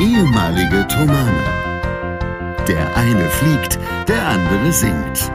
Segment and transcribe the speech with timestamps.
[0.00, 1.44] ehemalige Tomane.
[2.66, 3.78] Der eine fliegt,
[4.08, 5.30] der andere singt.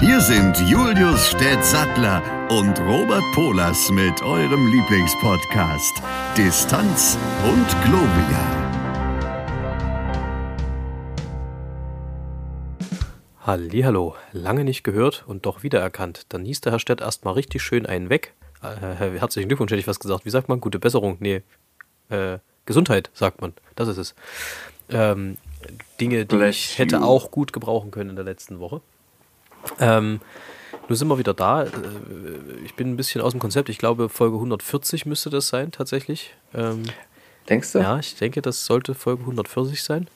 [0.00, 6.02] Hier sind Julius Städtsattler und Robert Polas mit eurem Lieblingspodcast
[6.36, 8.58] Distanz und Globia.
[13.46, 16.26] Hallo, lange nicht gehört und doch wiedererkannt.
[16.28, 18.34] Dann hieß der Herr Stett erstmal richtig schön einen weg.
[18.62, 20.24] Äh, herzlichen Glückwunsch, hätte ich was gesagt.
[20.24, 20.60] Wie sagt man?
[20.60, 21.16] Gute Besserung?
[21.20, 21.42] Nee,
[22.10, 23.54] äh, Gesundheit, sagt man.
[23.76, 24.14] Das ist es.
[24.90, 25.38] Ähm,
[26.00, 27.02] Dinge, die Bless ich hätte you.
[27.02, 28.80] auch gut gebrauchen können in der letzten Woche.
[29.78, 30.20] Ähm,
[30.88, 31.64] nun sind wir wieder da.
[31.64, 31.68] Äh,
[32.64, 33.68] ich bin ein bisschen aus dem Konzept.
[33.68, 36.34] Ich glaube, Folge 140 müsste das sein, tatsächlich.
[36.54, 36.84] Ähm,
[37.48, 37.78] Denkst du?
[37.78, 40.08] Ja, ich denke, das sollte Folge 140 sein.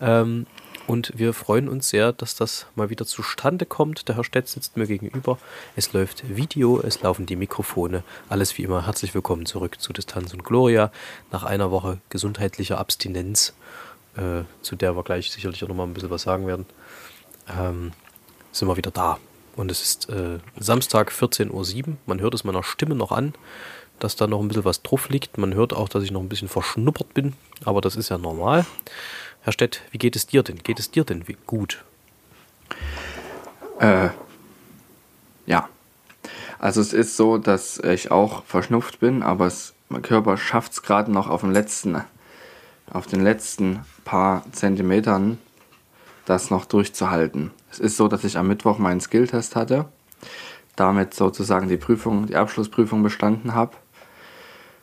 [0.00, 0.46] Ähm,
[0.86, 4.08] und wir freuen uns sehr, dass das mal wieder zustande kommt.
[4.08, 5.38] Der Herr Stett sitzt mir gegenüber.
[5.74, 8.04] Es läuft Video, es laufen die Mikrofone.
[8.28, 8.86] Alles wie immer.
[8.86, 10.92] Herzlich willkommen zurück zu Distanz und Gloria.
[11.32, 13.54] Nach einer Woche gesundheitlicher Abstinenz,
[14.16, 16.66] äh, zu der wir gleich sicherlich auch nochmal ein bisschen was sagen werden,
[17.48, 17.92] ähm,
[18.52, 19.18] sind wir wieder da.
[19.56, 21.96] Und es ist äh, Samstag 14.07 Uhr.
[22.06, 23.34] Man hört es meiner Stimme noch an,
[23.98, 25.38] dass da noch ein bisschen was drauf liegt.
[25.38, 27.34] Man hört auch, dass ich noch ein bisschen verschnuppert bin.
[27.64, 28.66] Aber das ist ja normal.
[29.46, 30.58] Herr Stett, wie geht es dir denn?
[30.58, 31.84] Geht es dir denn gut?
[33.78, 34.08] Äh,
[35.46, 35.68] ja.
[36.58, 40.82] Also es ist so, dass ich auch verschnupft bin, aber es, mein Körper schafft es
[40.82, 42.02] gerade noch auf, dem letzten,
[42.92, 45.38] auf den letzten paar Zentimetern,
[46.24, 47.52] das noch durchzuhalten.
[47.70, 49.84] Es ist so, dass ich am Mittwoch meinen Skilltest hatte,
[50.74, 53.76] damit sozusagen die Prüfung, die Abschlussprüfung bestanden habe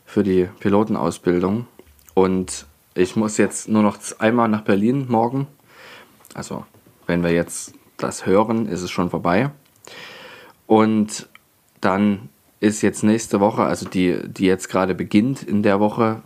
[0.06, 1.68] für die Pilotenausbildung
[2.14, 5.48] und ich muss jetzt nur noch einmal nach Berlin morgen.
[6.34, 6.66] Also,
[7.08, 9.52] wenn wir jetzt das hören, ist es schon vorbei.
[10.68, 11.30] Und
[11.82, 16.22] dann ist jetzt nächste Woche, also die, die jetzt gerade beginnt in der Woche,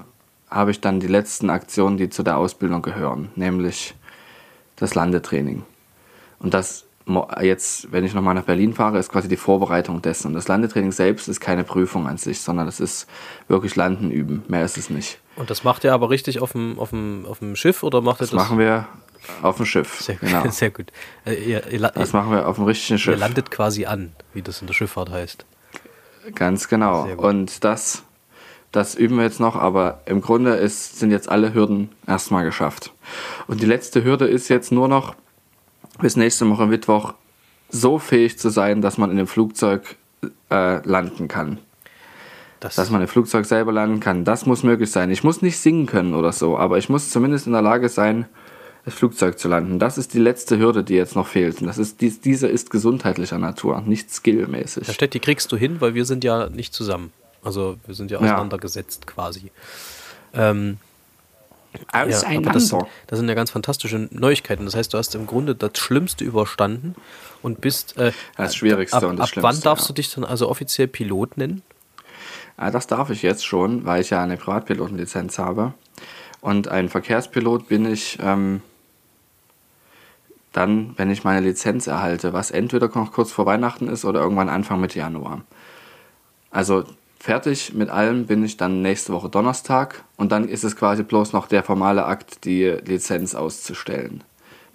[0.49, 3.95] habe ich dann die letzten Aktionen, die zu der Ausbildung gehören, nämlich
[4.75, 5.63] das Landetraining.
[6.39, 6.86] Und das
[7.41, 10.27] jetzt, wenn ich nochmal nach Berlin fahre, ist quasi die Vorbereitung dessen.
[10.27, 13.07] Und das Landetraining selbst ist keine Prüfung an sich, sondern es ist
[13.47, 14.43] wirklich Landen üben.
[14.47, 15.19] Mehr ist es nicht.
[15.35, 18.21] Und das macht ihr aber richtig auf dem, auf dem, auf dem Schiff oder macht
[18.21, 18.31] das?
[18.31, 18.87] Das machen wir
[19.41, 20.01] auf dem Schiff.
[20.01, 20.47] Sehr, genau.
[20.49, 20.91] sehr gut.
[21.25, 23.13] Äh, ihr, ihr, das machen wir auf dem richtigen Schiff.
[23.13, 25.45] Ihr landet quasi an, wie das in der Schifffahrt heißt.
[26.35, 27.05] Ganz genau.
[27.15, 28.03] Und das,
[28.71, 32.91] das üben wir jetzt noch, aber im Grunde ist, sind jetzt alle Hürden erstmal geschafft.
[33.47, 35.15] Und die letzte Hürde ist jetzt nur noch,
[35.99, 37.13] bis nächste Woche Mittwoch
[37.69, 39.95] so fähig zu sein, dass man in dem Flugzeug
[40.49, 41.59] äh, landen kann.
[42.59, 44.25] Das dass man im Flugzeug selber landen kann.
[44.25, 45.11] Das muss möglich sein.
[45.11, 48.25] Ich muss nicht singen können oder so, aber ich muss zumindest in der Lage sein,
[48.83, 49.79] das Flugzeug zu landen.
[49.79, 51.61] Das ist die letzte Hürde, die jetzt noch fehlt.
[51.61, 54.87] Und das ist, dies, diese ist gesundheitlicher Natur, nicht skillmäßig.
[54.87, 57.11] Herr Stett, die kriegst du hin, weil wir sind ja nicht zusammen.
[57.43, 59.13] Also wir sind ja auseinandergesetzt ja.
[59.13, 59.51] quasi.
[60.33, 60.77] Ähm,
[61.91, 62.49] Auseinander.
[62.49, 62.69] Ja, das,
[63.07, 64.65] das, sind ja ganz fantastische Neuigkeiten.
[64.65, 66.95] Das heißt, du hast im Grunde das Schlimmste überstanden
[67.41, 67.97] und bist.
[67.97, 69.43] Äh, das Schwierigste ab, und das ab Schlimmste.
[69.43, 69.87] Wann darfst ja.
[69.89, 71.61] du dich dann also offiziell Pilot nennen?
[72.57, 75.73] Ja, das darf ich jetzt schon, weil ich ja eine Privatpilotenlizenz habe.
[76.41, 78.61] Und ein Verkehrspilot bin ich ähm,
[80.53, 84.49] dann, wenn ich meine Lizenz erhalte, was entweder noch kurz vor Weihnachten ist oder irgendwann
[84.49, 85.41] Anfang Mitte Januar.
[86.49, 86.85] Also
[87.19, 91.33] Fertig mit allem bin ich dann nächste Woche Donnerstag und dann ist es quasi bloß
[91.33, 94.23] noch der formale Akt, die Lizenz auszustellen.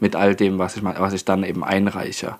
[0.00, 2.36] Mit all dem, was ich, was ich dann eben einreiche.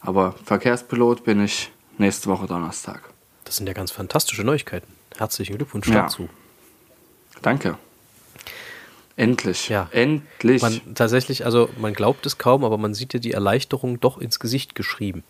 [0.00, 3.02] Aber Verkehrspilot bin ich nächste Woche Donnerstag.
[3.44, 4.92] Das sind ja ganz fantastische Neuigkeiten.
[5.16, 6.02] Herzlichen Glückwunsch ja.
[6.02, 6.28] dazu.
[7.40, 7.78] Danke.
[9.16, 9.68] Endlich.
[9.68, 9.88] Ja.
[9.92, 10.62] Endlich.
[10.62, 14.40] Man, tatsächlich, also man glaubt es kaum, aber man sieht ja die Erleichterung doch ins
[14.40, 15.22] Gesicht geschrieben.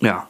[0.00, 0.28] Ja,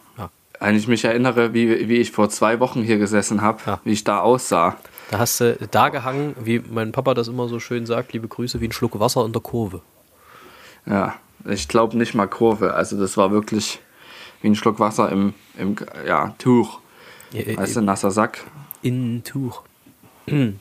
[0.63, 3.81] wenn ich mich erinnere, wie, wie ich vor zwei Wochen hier gesessen habe, ja.
[3.85, 4.77] wie ich da aussah.
[5.11, 8.61] Da hast du da gehangen, wie mein Papa das immer so schön sagt, liebe Grüße,
[8.61, 9.83] wie ein Schluck Wasser in der Kurve.
[10.87, 11.15] Ja,
[11.45, 12.75] ich glaube nicht mal Kurve.
[12.75, 13.81] Also das war wirklich
[14.41, 15.77] wie ein Schluck Wasser im, im
[16.07, 16.79] ja, Tuch.
[17.33, 18.45] Ja, weißt du, nasser Sack.
[18.83, 19.63] In Tuch.
[20.27, 20.53] äh,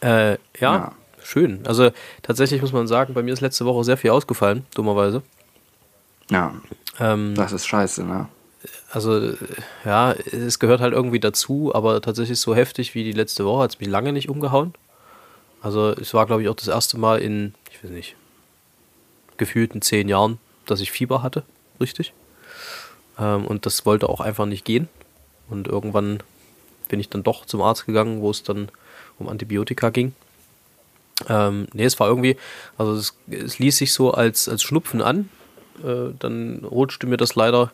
[0.00, 1.60] ja, ja, schön.
[1.66, 1.90] Also
[2.22, 5.22] tatsächlich muss man sagen, bei mir ist letzte Woche sehr viel ausgefallen, dummerweise.
[6.30, 6.54] Ja.
[7.00, 8.28] Ähm, das ist scheiße, ne?
[8.90, 9.34] Also
[9.84, 13.74] ja, es gehört halt irgendwie dazu, aber tatsächlich so heftig wie die letzte Woche hat
[13.74, 14.74] es mich lange nicht umgehauen.
[15.60, 18.16] Also es war, glaube ich, auch das erste Mal in, ich weiß nicht,
[19.36, 21.44] gefühlten zehn Jahren, dass ich Fieber hatte,
[21.80, 22.12] richtig.
[23.18, 24.88] Ähm, und das wollte auch einfach nicht gehen.
[25.48, 26.20] Und irgendwann
[26.88, 28.68] bin ich dann doch zum Arzt gegangen, wo es dann
[29.18, 30.14] um Antibiotika ging.
[31.28, 32.36] Ähm, nee, es war irgendwie,
[32.76, 35.28] also es, es ließ sich so als, als Schnupfen an.
[35.84, 37.72] Äh, dann rutschte mir das leider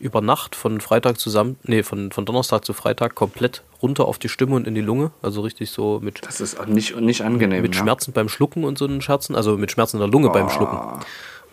[0.00, 4.28] über Nacht von Freitag zusammen, nee, von, von Donnerstag zu Freitag komplett runter auf die
[4.28, 5.10] Stimme und in die Lunge.
[5.22, 6.24] Also richtig so mit.
[6.26, 7.62] Das ist auch nicht, nicht angenehm.
[7.62, 7.82] Mit ja.
[7.82, 10.32] Schmerzen beim Schlucken und so einen Scherzen, also mit Schmerzen in der Lunge oh.
[10.32, 10.78] beim Schlucken.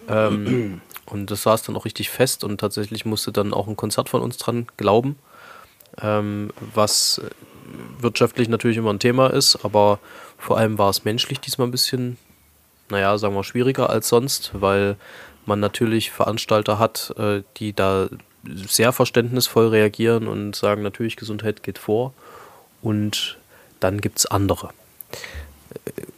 [0.08, 4.10] Ähm, und das saß dann auch richtig fest und tatsächlich musste dann auch ein Konzert
[4.10, 5.18] von uns dran glauben,
[6.02, 7.22] ähm, was
[8.00, 10.00] wirtschaftlich natürlich immer ein Thema ist, aber
[10.38, 12.18] vor allem war es menschlich diesmal ein bisschen,
[12.90, 14.98] naja, sagen wir schwieriger als sonst, weil
[15.46, 18.10] man natürlich Veranstalter hat, äh, die da
[18.68, 22.14] sehr verständnisvoll reagieren und sagen, natürlich Gesundheit geht vor.
[22.82, 23.38] Und
[23.80, 24.70] dann gibt es andere.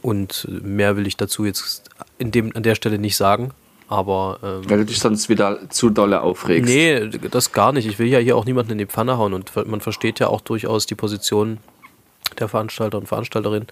[0.01, 3.51] Und mehr will ich dazu jetzt in dem, an der Stelle nicht sagen.
[3.87, 4.39] Aber.
[4.43, 6.69] Ähm, Weil du dich sonst wieder zu dolle aufregst.
[6.69, 7.87] Nee, das gar nicht.
[7.87, 9.33] Ich will ja hier auch niemanden in die Pfanne hauen.
[9.33, 11.59] Und man versteht ja auch durchaus die Position
[12.39, 13.67] der Veranstalter und Veranstalterin,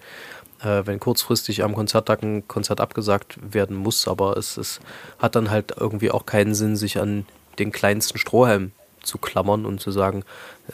[0.62, 4.08] äh, wenn kurzfristig am Konzerttag ein Konzert abgesagt werden muss.
[4.08, 4.80] Aber es, es
[5.18, 7.26] hat dann halt irgendwie auch keinen Sinn, sich an
[7.58, 8.72] den kleinsten Strohhalm
[9.02, 10.24] zu klammern und zu sagen,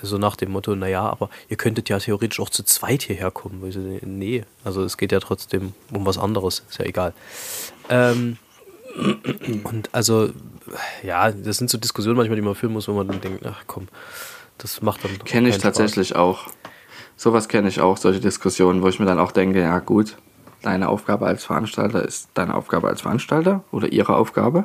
[0.03, 3.71] so nach dem Motto, naja, aber ihr könntet ja theoretisch auch zu zweit hierher kommen.
[3.71, 7.13] So, nee, also es geht ja trotzdem um was anderes, ist ja egal.
[7.89, 8.39] Ähm,
[9.65, 10.31] und also,
[11.03, 13.65] ja, das sind so Diskussionen manchmal, die man führen muss, wo man dann denkt, ach
[13.67, 13.89] komm,
[14.59, 15.19] das macht dann.
[15.25, 16.19] Kenne ich tatsächlich Spaß.
[16.19, 16.47] auch.
[17.17, 20.17] Sowas kenne ich auch, solche Diskussionen, wo ich mir dann auch denke, ja gut,
[20.63, 24.65] deine Aufgabe als Veranstalter ist deine Aufgabe als Veranstalter oder ihre Aufgabe.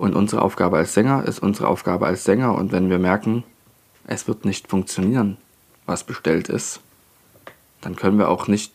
[0.00, 2.54] Und unsere Aufgabe als Sänger ist unsere Aufgabe als Sänger.
[2.54, 3.44] Und wenn wir merken,
[4.06, 5.36] es wird nicht funktionieren,
[5.84, 6.80] was bestellt ist,
[7.82, 8.72] dann können wir auch nicht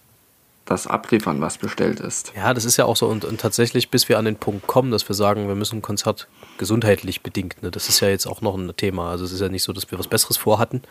[0.66, 2.32] das abliefern, was bestellt ist.
[2.36, 3.08] Ja, das ist ja auch so.
[3.08, 5.82] Und, und tatsächlich, bis wir an den Punkt kommen, dass wir sagen, wir müssen ein
[5.82, 6.28] Konzert
[6.60, 9.10] gesundheitlich bedingt, ne, das ist ja jetzt auch noch ein Thema.
[9.10, 10.84] Also es ist ja nicht so, dass wir was Besseres vorhatten,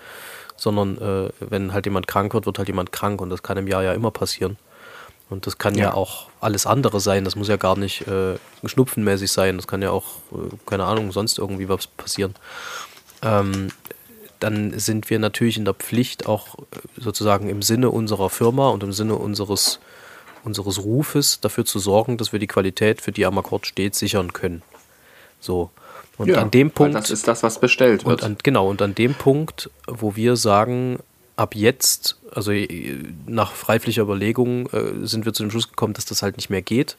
[0.56, 3.20] sondern äh, wenn halt jemand krank wird, wird halt jemand krank.
[3.20, 4.56] Und das kann im Jahr ja immer passieren.
[5.34, 5.86] Und das kann ja.
[5.86, 7.24] ja, auch alles andere sein.
[7.24, 9.56] Das muss ja gar nicht äh, schnupfenmäßig sein.
[9.56, 12.36] Das kann ja auch, äh, keine Ahnung, sonst irgendwie was passieren.
[13.20, 13.72] Ähm,
[14.38, 16.62] dann sind wir natürlich in der Pflicht, auch äh,
[17.00, 19.80] sozusagen im Sinne unserer Firma und im Sinne unseres,
[20.44, 24.32] unseres Rufes dafür zu sorgen, dass wir die Qualität, für die am Akkord steht, sichern
[24.32, 24.62] können.
[25.40, 25.70] So.
[26.16, 26.94] Und ja, an dem Punkt.
[26.94, 28.22] Das ist das, was bestellt wird.
[28.22, 31.00] Und an, genau, und an dem Punkt, wo wir sagen,
[31.36, 36.04] ab jetzt, also äh, nach freiflicher Überlegung, äh, sind wir zu dem Schluss gekommen, dass
[36.04, 36.96] das halt nicht mehr geht.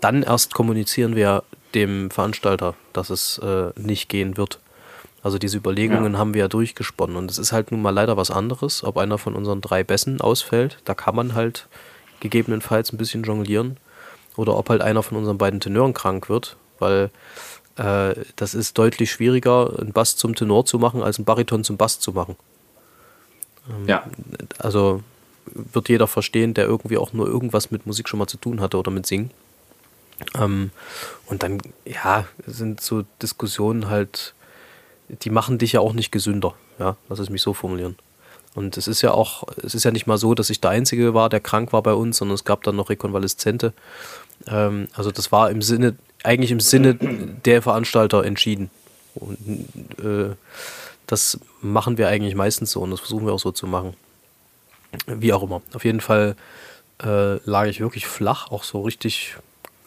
[0.00, 1.42] Dann erst kommunizieren wir
[1.74, 4.58] dem Veranstalter, dass es äh, nicht gehen wird.
[5.22, 6.18] Also diese Überlegungen ja.
[6.18, 7.16] haben wir ja durchgesponnen.
[7.16, 10.20] Und es ist halt nun mal leider was anderes, ob einer von unseren drei Bässen
[10.20, 10.78] ausfällt.
[10.84, 11.68] Da kann man halt
[12.20, 13.76] gegebenenfalls ein bisschen jonglieren.
[14.36, 17.10] Oder ob halt einer von unseren beiden Tenören krank wird, weil
[17.76, 21.76] äh, das ist deutlich schwieriger, einen Bass zum Tenor zu machen, als einen Bariton zum
[21.76, 22.36] Bass zu machen.
[23.68, 24.04] Ähm, ja.
[24.58, 25.02] Also
[25.52, 28.76] wird jeder verstehen, der irgendwie auch nur irgendwas mit Musik schon mal zu tun hatte
[28.76, 29.30] oder mit Singen.
[30.36, 30.70] Ähm,
[31.26, 34.34] und dann, ja, sind so Diskussionen halt,
[35.08, 37.96] die machen dich ja auch nicht gesünder, ja, lass es mich so formulieren.
[38.54, 41.14] Und es ist ja auch, es ist ja nicht mal so, dass ich der Einzige
[41.14, 43.72] war, der krank war bei uns, sondern es gab dann noch Rekonvaleszente.
[44.48, 48.70] Ähm, also das war im Sinne, eigentlich im Sinne der Veranstalter entschieden.
[49.14, 49.38] Und
[50.02, 50.34] äh,
[51.08, 53.94] das machen wir eigentlich meistens so und das versuchen wir auch so zu machen.
[55.06, 55.62] Wie auch immer.
[55.74, 56.36] Auf jeden Fall
[57.02, 59.36] äh, lag ich wirklich flach, auch so richtig,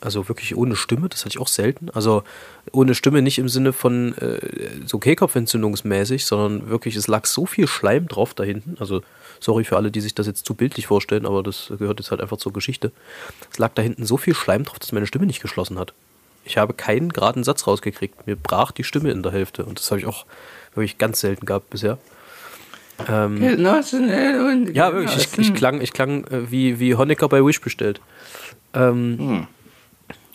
[0.01, 1.89] also wirklich ohne Stimme, das hatte ich auch selten.
[1.91, 2.23] Also
[2.71, 4.39] ohne Stimme nicht im Sinne von äh,
[4.85, 8.77] so Kehlkopfentzündungsmäßig, sondern wirklich, es lag so viel Schleim drauf da hinten.
[8.79, 9.03] Also
[9.39, 12.21] sorry für alle, die sich das jetzt zu bildlich vorstellen, aber das gehört jetzt halt
[12.21, 12.91] einfach zur Geschichte.
[13.51, 15.93] Es lag da hinten so viel Schleim drauf, dass meine Stimme nicht geschlossen hat.
[16.45, 18.25] Ich habe keinen geraden Satz rausgekriegt.
[18.25, 20.25] Mir brach die Stimme in der Hälfte und das habe ich auch
[20.73, 21.97] wirklich ganz selten gehabt bisher.
[23.07, 23.41] Ähm,
[24.73, 25.17] ja, wirklich.
[25.17, 28.01] Ich, ich klang, ich klang äh, wie, wie Honecker bei Wish bestellt.
[28.73, 29.47] Ähm, hm.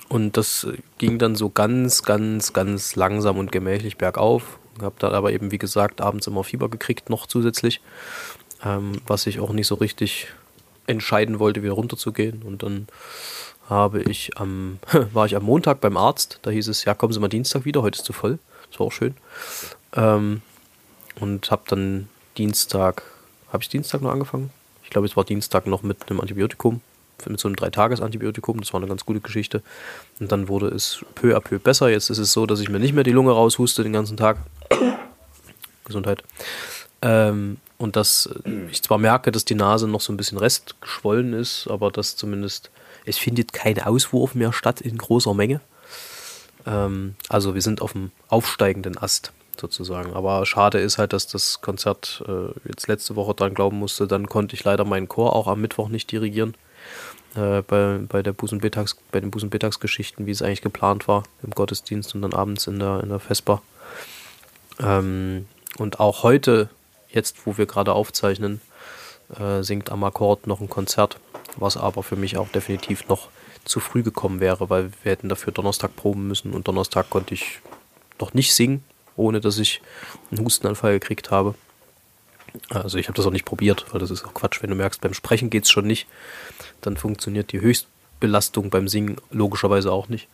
[0.09, 0.67] Und das
[0.99, 4.59] ging dann so ganz, ganz, ganz langsam und gemächlich bergauf.
[4.81, 7.81] Hab dann aber eben, wie gesagt, abends immer Fieber gekriegt, noch zusätzlich.
[8.65, 10.29] Ähm, was ich auch nicht so richtig
[10.87, 12.43] entscheiden wollte, wieder runterzugehen.
[12.43, 12.87] Und dann
[13.69, 14.79] habe ich am,
[15.13, 16.39] war ich am Montag beim Arzt.
[16.43, 18.39] Da hieß es, ja, kommen Sie mal Dienstag wieder, heute ist zu voll.
[18.71, 19.15] Das war auch schön.
[19.95, 20.43] Ähm,
[21.21, 23.03] und habe dann Dienstag,
[23.53, 24.51] habe ich Dienstag noch angefangen?
[24.85, 26.81] Ich glaube, es war Dienstag noch mit einem Antibiotikum,
[27.27, 28.61] mit so einem Dreitages-Antibiotikum.
[28.61, 29.63] Das war eine ganz gute Geschichte.
[30.21, 31.89] Und dann wurde es peu à peu besser.
[31.89, 34.39] Jetzt ist es so, dass ich mir nicht mehr die Lunge raushuste den ganzen Tag.
[35.85, 36.23] Gesundheit.
[37.03, 38.29] Ähm, und dass
[38.71, 42.71] ich zwar merke, dass die Nase noch so ein bisschen restgeschwollen ist, aber dass zumindest
[43.05, 45.61] es findet kein Auswurf mehr statt in großer Menge.
[46.67, 50.15] Ähm, also wir sind auf dem aufsteigenden Ast sozusagen.
[50.15, 54.07] Aber schade ist halt, dass das Konzert äh, jetzt letzte Woche dran glauben musste.
[54.07, 56.55] Dann konnte ich leider meinen Chor auch am Mittwoch nicht dirigieren.
[57.35, 62.15] Äh, bei, bei, der Busenbetags, bei den Busenbetagsgeschichten, wie es eigentlich geplant war, im Gottesdienst
[62.15, 63.63] und dann abends in der, in der Vesper.
[64.81, 65.47] Ähm,
[65.79, 66.71] und auch heute,
[67.11, 68.61] jetzt wo wir gerade aufzeichnen,
[69.39, 71.19] äh, singt am Akkord noch ein Konzert,
[71.57, 73.29] was aber für mich auch definitiv noch
[73.65, 77.61] zu früh gekommen wäre, weil wir hätten dafür Donnerstag proben müssen und Donnerstag konnte ich
[78.21, 78.85] noch nicht singen,
[79.17, 79.81] ohne dass ich
[80.31, 81.55] einen Hustenanfall gekriegt habe.
[82.71, 84.63] Also ich habe das auch nicht probiert, weil das ist auch Quatsch.
[84.63, 86.07] Wenn du merkst, beim Sprechen geht es schon nicht,
[86.81, 90.29] dann funktioniert die Höchstbelastung beim Singen logischerweise auch nicht.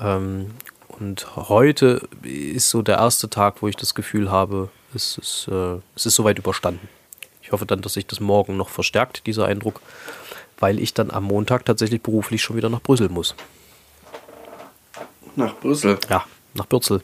[0.00, 0.52] Ähm,
[0.88, 5.78] und heute ist so der erste Tag, wo ich das Gefühl habe, es ist, äh,
[5.96, 6.88] es ist soweit überstanden.
[7.42, 9.80] Ich hoffe dann, dass sich das morgen noch verstärkt, dieser Eindruck,
[10.58, 13.34] weil ich dann am Montag tatsächlich beruflich schon wieder nach Brüssel muss.
[15.34, 15.98] Nach Brüssel?
[16.08, 17.02] Ja, nach Bürzel.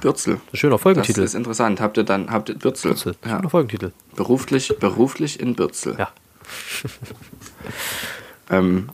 [0.00, 0.40] Bürzel.
[0.52, 1.20] Schöner Folgentitel.
[1.20, 1.80] Das ist interessant.
[1.80, 2.92] Habt ihr dann, habt ihr Bürzel?
[2.92, 3.14] Bürzel.
[3.24, 3.36] Ja.
[3.36, 3.92] Schöner Folgentitel.
[4.16, 5.96] Beruflich, beruflich in Bürzel.
[5.98, 6.08] Ja.
[8.50, 8.88] Ähm,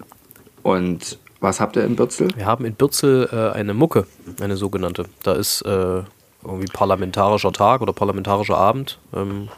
[0.62, 2.28] und was habt ihr in Bürzel?
[2.36, 4.06] Wir haben in Bürzel äh, eine Mucke,
[4.40, 5.04] eine sogenannte.
[5.22, 6.02] Da ist äh,
[6.42, 8.98] irgendwie parlamentarischer Tag oder parlamentarischer Abend.
[9.14, 9.48] Ähm,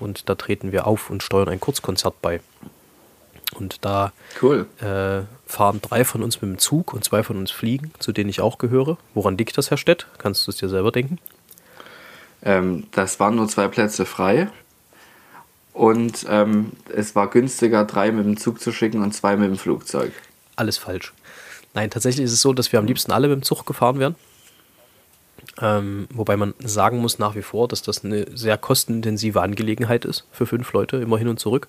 [0.00, 2.40] und da treten wir auf und steuern ein Kurzkonzert bei.
[3.54, 4.66] Und da Cool.
[4.80, 8.30] äh, fahren drei von uns mit dem Zug und zwei von uns fliegen, zu denen
[8.30, 8.96] ich auch gehöre.
[9.14, 10.06] Woran liegt das, Herr Stett?
[10.18, 11.18] Kannst du es dir selber denken?
[12.42, 14.48] Ähm, das waren nur zwei Plätze frei.
[15.72, 19.56] Und ähm, es war günstiger, drei mit dem Zug zu schicken und zwei mit dem
[19.56, 20.12] Flugzeug.
[20.56, 21.12] Alles falsch.
[21.74, 24.14] Nein, tatsächlich ist es so, dass wir am liebsten alle mit dem Zug gefahren wären.
[25.60, 30.24] Ähm, wobei man sagen muss nach wie vor, dass das eine sehr kostenintensive Angelegenheit ist
[30.32, 31.68] für fünf Leute, immer hin und zurück.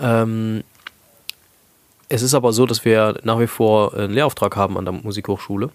[0.00, 0.64] Ähm,
[2.08, 5.70] es ist aber so, dass wir nach wie vor einen Lehrauftrag haben an der Musikhochschule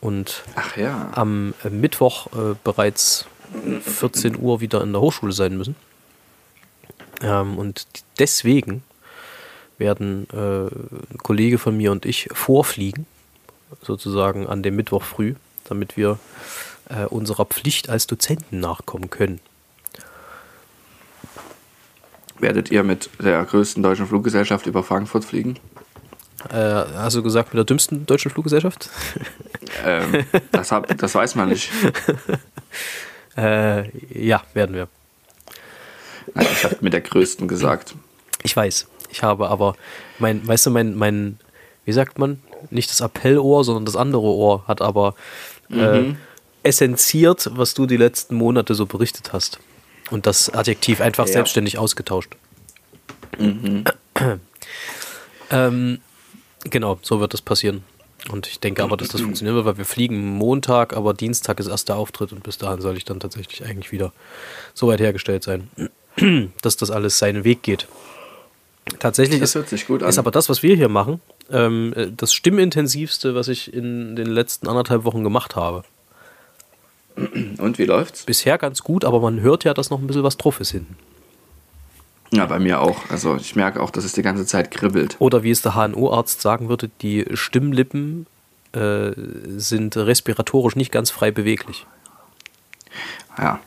[0.00, 0.44] und
[0.76, 1.10] ja.
[1.14, 3.26] am äh, Mittwoch äh, bereits
[3.80, 5.76] 14 Uhr wieder in der Hochschule sein müssen.
[7.22, 7.86] Ähm, und
[8.18, 8.82] deswegen
[9.78, 13.06] werden äh, ein Kollege von mir und ich vorfliegen,
[13.82, 15.34] sozusagen an dem Mittwoch früh,
[15.64, 16.18] damit wir
[16.90, 19.40] äh, unserer Pflicht als Dozenten nachkommen können.
[22.44, 25.56] Werdet ihr mit der größten deutschen Fluggesellschaft über Frankfurt fliegen?
[26.50, 28.90] Äh, hast du gesagt, mit der dümmsten deutschen Fluggesellschaft?
[29.84, 31.70] Ähm, das, hab, das weiß man nicht.
[33.36, 34.86] Äh, ja, werden wir.
[36.32, 37.96] Nein, ich habe mit der größten gesagt.
[38.44, 38.86] Ich weiß.
[39.10, 39.74] Ich habe aber
[40.20, 41.40] mein, weißt du, mein, mein,
[41.84, 45.16] wie sagt man, nicht das Appellohr, sondern das andere Ohr hat aber
[45.68, 46.12] äh,
[46.62, 49.58] essenziert, was du die letzten Monate so berichtet hast.
[50.10, 51.32] Und das Adjektiv einfach Ja.
[51.34, 52.36] selbstständig ausgetauscht.
[55.50, 55.98] ähm,
[56.64, 57.82] genau, so wird das passieren.
[58.30, 61.66] Und ich denke aber, dass das funktionieren wird, weil wir fliegen Montag, aber Dienstag ist
[61.66, 64.12] erst der Auftritt und bis dahin soll ich dann tatsächlich eigentlich wieder
[64.72, 65.68] so weit hergestellt sein,
[66.62, 67.86] dass das alles seinen Weg geht.
[68.98, 70.08] Tatsächlich Das ist, hört sich gut an.
[70.08, 71.20] ist aber das, was wir hier machen,
[71.50, 75.84] ähm, äh, das stimmintensivste, was ich in den letzten anderthalb Wochen gemacht habe.
[77.16, 78.24] Und wie läuft's?
[78.24, 80.96] Bisher ganz gut, aber man hört ja, dass noch ein bisschen was drauf ist hinten.
[82.32, 82.96] Ja, bei mir auch.
[83.10, 85.16] Also ich merke auch, dass es die ganze Zeit kribbelt.
[85.20, 88.26] Oder wie es der HNO-Arzt sagen würde, die Stimmlippen
[88.72, 89.12] äh,
[89.56, 91.86] sind respiratorisch nicht ganz frei beweglich.
[93.38, 93.60] Ja.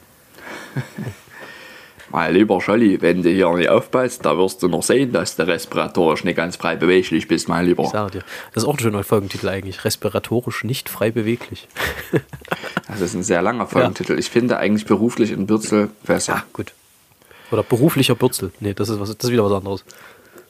[2.09, 5.45] mein lieber Scholli, wenn du hier nicht aufpasst, da wirst du noch sehen, dass du
[5.47, 7.83] respiratorisch nicht ganz frei beweglich bist, mein Lieber.
[7.83, 8.23] Ich sage dir.
[8.53, 9.83] Das ist auch ein schöner Folgentitel eigentlich.
[9.85, 11.67] Respiratorisch nicht frei beweglich.
[12.89, 14.17] Das ist ein sehr langer Folgentitel.
[14.17, 16.37] Ich finde eigentlich beruflich in Bürzel besser.
[16.37, 16.71] Ah, gut.
[17.51, 18.51] Oder beruflicher Bürzel.
[18.61, 19.83] Nee, das ist, was, das ist wieder was anderes.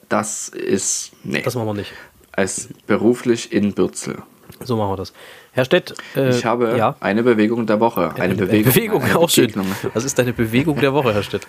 [0.08, 1.10] Das ist.
[1.24, 1.42] Nee.
[1.42, 1.92] Das machen wir nicht.
[2.30, 4.22] als beruflich in Bürzel.
[4.62, 5.12] So machen wir das.
[5.58, 8.14] Herr Stett, äh, Ich habe ja, eine Bewegung der Woche.
[8.16, 8.72] Eine, Bewegung.
[8.72, 9.52] Bewegung eine auch schön.
[9.92, 11.48] Was ist deine Bewegung der Woche, Herr Stett?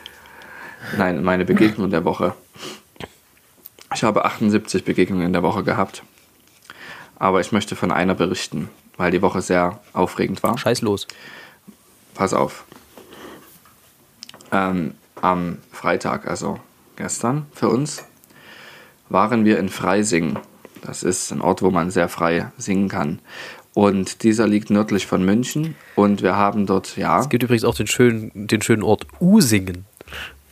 [0.97, 2.33] Nein, meine Begegnung der Woche.
[3.93, 6.01] Ich habe 78 Begegnungen in der Woche gehabt.
[7.17, 10.57] Aber ich möchte von einer berichten, weil die Woche sehr aufregend war.
[10.57, 11.05] Scheiß los.
[12.15, 12.65] Pass auf.
[14.51, 16.59] Ähm, am Freitag, also
[16.95, 18.03] gestern für uns,
[19.07, 20.39] waren wir in Freising.
[20.81, 23.19] Das ist ein Ort, wo man sehr frei singen kann.
[23.79, 25.73] Und dieser liegt nördlich von München.
[25.95, 29.85] Und wir haben dort, ja, Es gibt übrigens auch den schönen, den schönen Ort Usingen.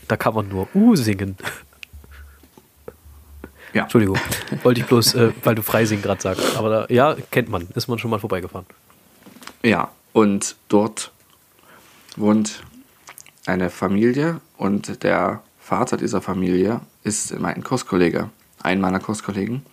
[0.07, 1.35] Da kann man nur U singen.
[3.73, 4.17] ja Entschuldigung,
[4.63, 6.55] wollte ich bloß, äh, weil du Freising gerade sagst.
[6.55, 8.65] Aber da, ja, kennt man, ist man schon mal vorbeigefahren.
[9.61, 11.11] Ja, und dort
[12.15, 12.63] wohnt
[13.45, 18.29] eine Familie und der Vater dieser Familie ist mein Kurskollege,
[18.63, 19.65] ein meiner Kurskollegen.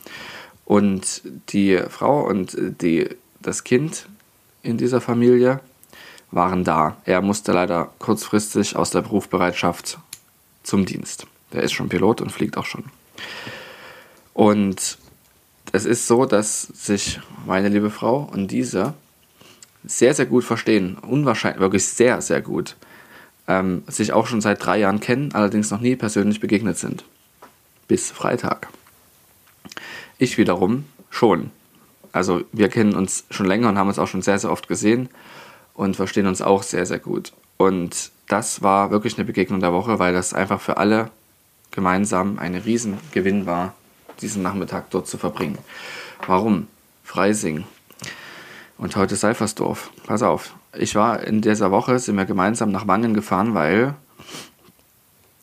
[0.65, 3.11] Und die Frau und die,
[3.45, 4.09] das Kind
[4.63, 5.61] in dieser Familie
[6.31, 6.97] waren da.
[7.05, 9.99] Er musste leider kurzfristig aus der Berufsbereitschaft
[10.63, 11.27] zum Dienst.
[11.53, 12.85] Der ist schon Pilot und fliegt auch schon.
[14.33, 14.99] Und
[15.73, 18.95] es ist so, dass sich meine liebe Frau und diese
[19.85, 22.77] sehr, sehr gut verstehen, unwahrscheinlich, wirklich sehr, sehr gut,
[23.47, 27.05] ähm, sich auch schon seit drei Jahren kennen, allerdings noch nie persönlich begegnet sind.
[27.87, 28.69] Bis Freitag.
[30.17, 31.51] Ich wiederum schon.
[32.15, 35.09] Also wir kennen uns schon länger und haben uns auch schon sehr, sehr oft gesehen
[35.75, 37.33] und verstehen uns auch sehr, sehr gut.
[37.57, 41.11] Und das war wirklich eine Begegnung der Woche, weil das einfach für alle
[41.73, 43.75] gemeinsam ein Riesengewinn war,
[44.23, 45.59] diesen Nachmittag dort zu verbringen.
[46.25, 46.69] Warum?
[47.03, 47.65] Freising.
[48.79, 49.91] Und heute Seifersdorf.
[50.07, 50.55] Pass auf.
[50.79, 53.95] Ich war in dieser Woche, sind wir gemeinsam nach Wangen gefahren, weil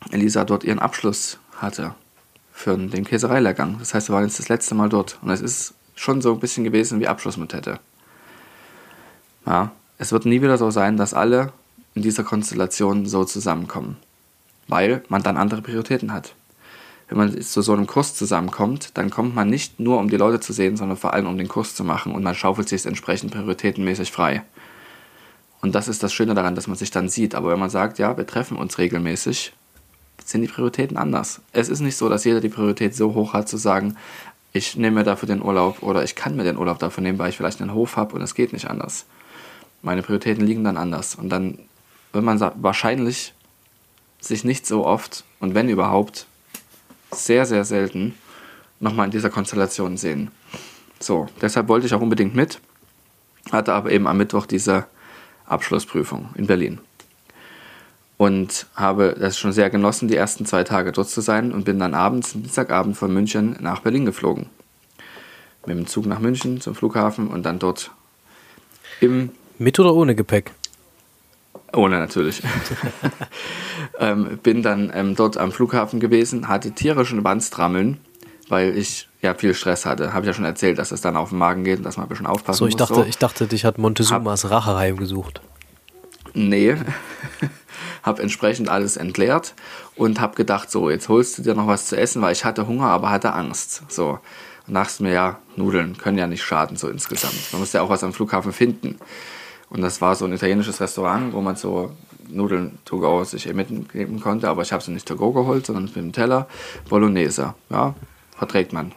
[0.09, 1.95] Elisa dort ihren Abschluss hatte
[2.53, 3.77] für den Käsereilehrgang.
[3.79, 5.19] Das heißt, wir waren jetzt das letzte Mal dort.
[5.21, 7.79] Und es ist schon so ein bisschen gewesen wie Abschlussmotette.
[9.45, 11.53] Ja, es wird nie wieder so sein, dass alle
[11.93, 13.97] in dieser Konstellation so zusammenkommen.
[14.67, 16.33] Weil man dann andere Prioritäten hat.
[17.07, 20.39] Wenn man zu so einem Kurs zusammenkommt, dann kommt man nicht nur, um die Leute
[20.39, 23.31] zu sehen, sondern vor allem, um den Kurs zu machen und man schaufelt sich entsprechend
[23.31, 24.43] prioritätenmäßig frei.
[25.61, 27.35] Und das ist das Schöne daran, dass man sich dann sieht.
[27.35, 29.53] Aber wenn man sagt, ja, wir treffen uns regelmäßig,
[30.25, 31.41] sind die Prioritäten anders.
[31.51, 33.97] Es ist nicht so, dass jeder die Priorität so hoch hat, zu sagen,
[34.53, 37.29] ich nehme mir dafür den Urlaub oder ich kann mir den Urlaub dafür nehmen, weil
[37.29, 39.05] ich vielleicht einen Hof habe und es geht nicht anders.
[39.81, 41.15] Meine Prioritäten liegen dann anders.
[41.15, 41.57] Und dann
[42.11, 43.33] wird man wahrscheinlich
[44.19, 46.27] sich nicht so oft und wenn überhaupt
[47.11, 48.13] sehr, sehr selten
[48.79, 50.31] nochmal in dieser Konstellation sehen.
[50.99, 52.59] So, deshalb wollte ich auch unbedingt mit,
[53.51, 54.85] hatte aber eben am Mittwoch diese
[55.45, 56.79] Abschlussprüfung in Berlin.
[58.21, 61.79] Und habe das schon sehr genossen, die ersten zwei Tage dort zu sein und bin
[61.79, 64.45] dann abends, Dienstagabend von München nach Berlin geflogen.
[65.65, 67.89] Mit dem Zug nach München zum Flughafen und dann dort
[68.99, 69.31] im.
[69.57, 70.51] Mit oder ohne Gepäck?
[71.73, 72.43] Ohne natürlich.
[73.99, 77.97] ähm, bin dann ähm, dort am Flughafen gewesen, hatte tierischen Bandstrammeln,
[78.49, 80.13] weil ich ja viel Stress hatte.
[80.13, 82.05] Habe ich ja schon erzählt, dass es dann auf den Magen geht und dass man
[82.05, 82.87] ein bisschen aufpassen so, ich muss.
[82.87, 83.03] Dachte, so.
[83.03, 85.41] Ich dachte, dich hat Montezumas hab, Rache heimgesucht.
[86.35, 86.75] Nee.
[88.03, 89.53] Habe entsprechend alles entleert
[89.95, 92.67] und habe gedacht, so, jetzt holst du dir noch was zu essen, weil ich hatte
[92.67, 93.83] Hunger, aber hatte Angst.
[93.89, 94.19] So.
[94.67, 97.51] Und dachte mir, ja, Nudeln können ja nicht schaden, so insgesamt.
[97.51, 98.97] Man muss ja auch was am Flughafen finden.
[99.69, 101.91] Und das war so ein italienisches Restaurant, wo man so
[102.27, 105.85] Nudeln to go sich mitnehmen konnte, aber ich habe sie nicht to go geholt, sondern
[105.85, 106.47] mit dem Teller
[106.89, 107.53] Bolognese.
[107.69, 107.95] Ja,
[108.37, 108.93] verträgt man.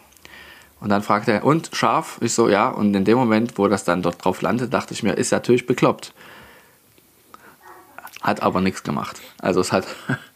[0.80, 2.18] Und dann fragte er, und scharf?
[2.20, 2.68] Ich so, ja.
[2.68, 5.66] Und in dem Moment, wo das dann dort drauf landet, dachte ich mir, ist natürlich
[5.66, 6.12] bekloppt.
[8.24, 9.20] Hat aber nichts gemacht.
[9.38, 9.86] Also es hat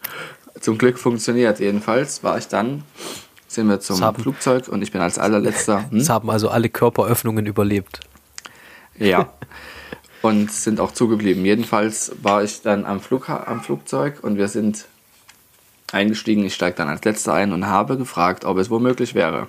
[0.60, 1.58] zum Glück funktioniert.
[1.58, 2.84] Jedenfalls war ich dann,
[3.48, 5.86] sind wir zum haben, Flugzeug und ich bin als allerletzter.
[5.90, 5.98] Hm?
[5.98, 8.00] Es haben also alle Körperöffnungen überlebt.
[8.98, 9.32] Ja.
[10.22, 11.44] und sind auch zugeblieben.
[11.44, 14.86] Jedenfalls war ich dann am, Flug, am Flugzeug und wir sind
[15.90, 16.44] eingestiegen.
[16.44, 19.48] Ich steige dann als letzter ein und habe gefragt, ob es womöglich wäre.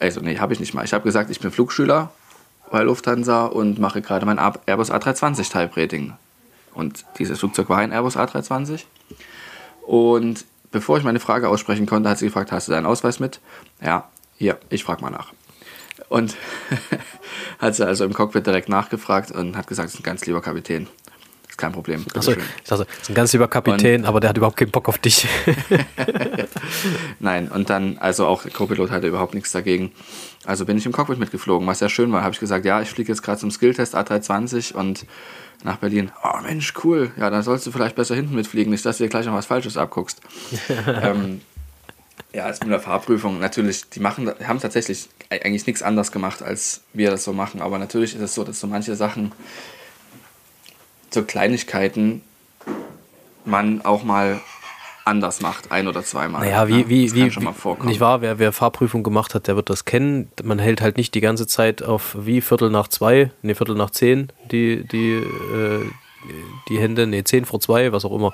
[0.00, 0.84] Also, nee, habe ich nicht mal.
[0.84, 2.10] Ich habe gesagt, ich bin Flugschüler
[2.72, 6.14] bei Lufthansa und mache gerade mein Airbus A320 Type Rating.
[6.76, 8.84] Und dieses Flugzeug war ein Airbus A320.
[9.80, 13.40] Und bevor ich meine Frage aussprechen konnte, hat sie gefragt, hast du deinen Ausweis mit?
[13.82, 15.32] Ja, hier, ich frage mal nach.
[16.10, 16.36] Und
[17.58, 20.42] hat sie also im Cockpit direkt nachgefragt und hat gesagt, es ist ein ganz lieber
[20.42, 20.86] Kapitän.
[21.56, 22.04] Ist kein Problem.
[22.14, 22.38] Achso, ich
[22.68, 25.26] dachte, ist ein ganz lieber Kapitän, und, aber der hat überhaupt keinen Bock auf dich.
[27.18, 29.90] Nein, und dann, also auch der Co-Pilot hatte überhaupt nichts dagegen.
[30.44, 32.22] Also bin ich im Cockpit mitgeflogen, was sehr schön war.
[32.22, 35.06] Habe ich gesagt, ja, ich fliege jetzt gerade zum Skilltest A320 und
[35.64, 36.12] nach Berlin.
[36.22, 37.10] Oh Mensch, cool.
[37.16, 39.46] Ja, dann sollst du vielleicht besser hinten mitfliegen, nicht, dass du dir gleich noch was
[39.46, 40.20] Falsches abguckst.
[40.86, 41.40] ähm,
[42.34, 46.82] ja, als mit der Fahrprüfung natürlich, die machen, haben tatsächlich eigentlich nichts anders gemacht, als
[46.92, 47.62] wir das so machen.
[47.62, 49.32] Aber natürlich ist es so, dass so manche Sachen,
[51.16, 52.22] so Kleinigkeiten,
[53.44, 54.40] man auch mal
[55.04, 56.42] anders macht, ein oder zweimal.
[56.42, 57.88] Naja, wie, ja, wie, wie, schon mal vorkommen.
[57.88, 58.20] nicht wahr?
[58.20, 60.30] Wer, wer Fahrprüfung gemacht hat, der wird das kennen.
[60.42, 63.90] Man hält halt nicht die ganze Zeit auf wie Viertel nach zwei, nee, Viertel nach
[63.90, 65.86] zehn die, die, äh,
[66.68, 68.32] die Hände, nee, 10 vor 2, was auch immer,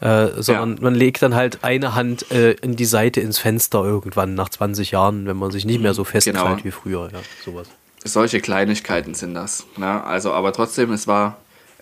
[0.00, 0.82] äh, sondern ja.
[0.82, 4.92] man legt dann halt eine Hand äh, in die Seite ins Fenster irgendwann nach 20
[4.92, 6.56] Jahren, wenn man sich nicht mehr so festhält genau.
[6.62, 7.66] wie früher, ja, sowas.
[8.04, 9.66] Solche Kleinigkeiten sind das.
[9.76, 10.04] Ne?
[10.04, 11.36] Also, aber trotzdem, es war,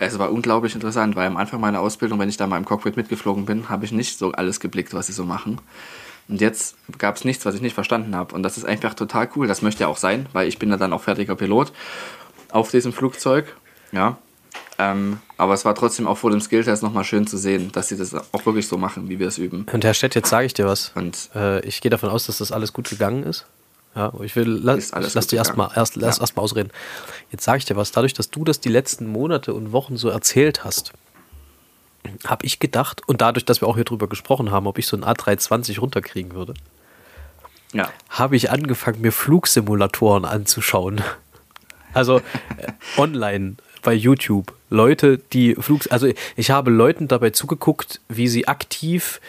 [0.07, 2.97] es war unglaublich interessant, weil am Anfang meiner Ausbildung, wenn ich da mal im Cockpit
[2.97, 5.61] mitgeflogen bin, habe ich nicht so alles geblickt, was sie so machen.
[6.29, 8.35] Und jetzt gab es nichts, was ich nicht verstanden habe.
[8.35, 9.47] Und das ist einfach total cool.
[9.47, 11.73] Das möchte ja auch sein, weil ich bin ja dann auch fertiger Pilot
[12.51, 13.57] auf diesem Flugzeug.
[13.93, 14.17] Ja,
[14.79, 17.99] ähm, aber es war trotzdem auch vor dem Skilltest nochmal schön zu sehen, dass sie
[17.99, 19.67] das auch wirklich so machen, wie wir es üben.
[19.71, 20.93] Und Herr Stett, jetzt sage ich dir was.
[20.95, 23.45] Und äh, ich gehe davon aus, dass das alles gut gegangen ist.
[23.95, 26.07] Ja, ich will, lass, lass dich erstmal erst, ja.
[26.07, 26.71] erst mal ausreden.
[27.33, 27.91] Jetzt sage ich dir was.
[27.91, 30.93] Dadurch, dass du das die letzten Monate und Wochen so erzählt hast,
[32.27, 34.97] habe ich gedacht, und dadurch, dass wir auch hier drüber gesprochen haben, ob ich so
[34.97, 36.55] ein A320 runterkriegen würde,
[37.73, 37.91] ja.
[38.09, 41.03] habe ich angefangen, mir Flugsimulatoren anzuschauen.
[41.93, 48.29] Also äh, online bei YouTube Leute, die Flug, also ich habe Leuten dabei zugeguckt, wie
[48.29, 49.21] sie aktiv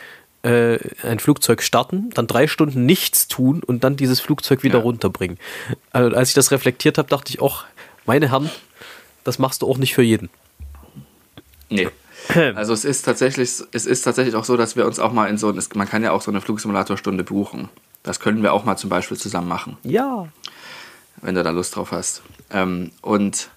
[0.43, 4.83] äh, ein Flugzeug starten, dann drei Stunden nichts tun und dann dieses Flugzeug wieder Ja.
[4.83, 5.37] runterbringen.
[5.91, 7.65] Also als ich das reflektiert habe, dachte ich auch,
[8.05, 8.49] meine Herren,
[9.23, 10.29] das machst du auch nicht für jeden.
[11.69, 11.89] Nee.
[12.55, 15.37] Also es ist tatsächlich, es ist tatsächlich auch so, dass wir uns auch mal in
[15.39, 17.67] so, es- man kann ja auch so eine Flugsimulatorstunde buchen.
[18.03, 20.27] Das können wir auch mal zum Beispiel zusammen machen, Ja.
[21.21, 22.21] wenn du da Lust drauf hast.
[22.51, 23.49] Ähm, und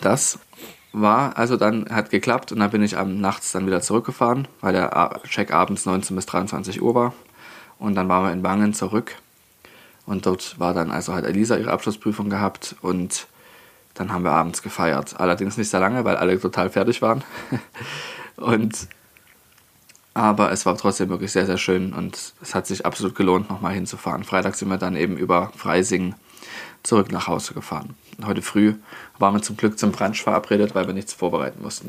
[0.00, 0.38] das
[0.92, 4.72] war, also dann hat geklappt und dann bin ich am nachts dann wieder zurückgefahren, weil
[4.72, 7.14] der Check abends 19 bis 23 Uhr war.
[7.78, 9.14] Und dann waren wir in Wangen zurück.
[10.06, 13.26] Und dort war dann, also hat Elisa ihre Abschlussprüfung gehabt und
[13.94, 15.20] dann haben wir abends gefeiert.
[15.20, 17.22] Allerdings nicht sehr lange, weil alle total fertig waren.
[18.36, 18.88] und
[20.14, 23.74] aber es war trotzdem wirklich sehr, sehr schön und es hat sich absolut gelohnt, nochmal
[23.74, 24.24] hinzufahren.
[24.24, 26.14] Freitag sind wir dann eben über Freising
[26.88, 27.94] zurück nach Hause gefahren.
[28.24, 28.74] Heute früh
[29.18, 31.88] waren wir zum Glück zum Brunch verabredet, weil wir nichts vorbereiten mussten.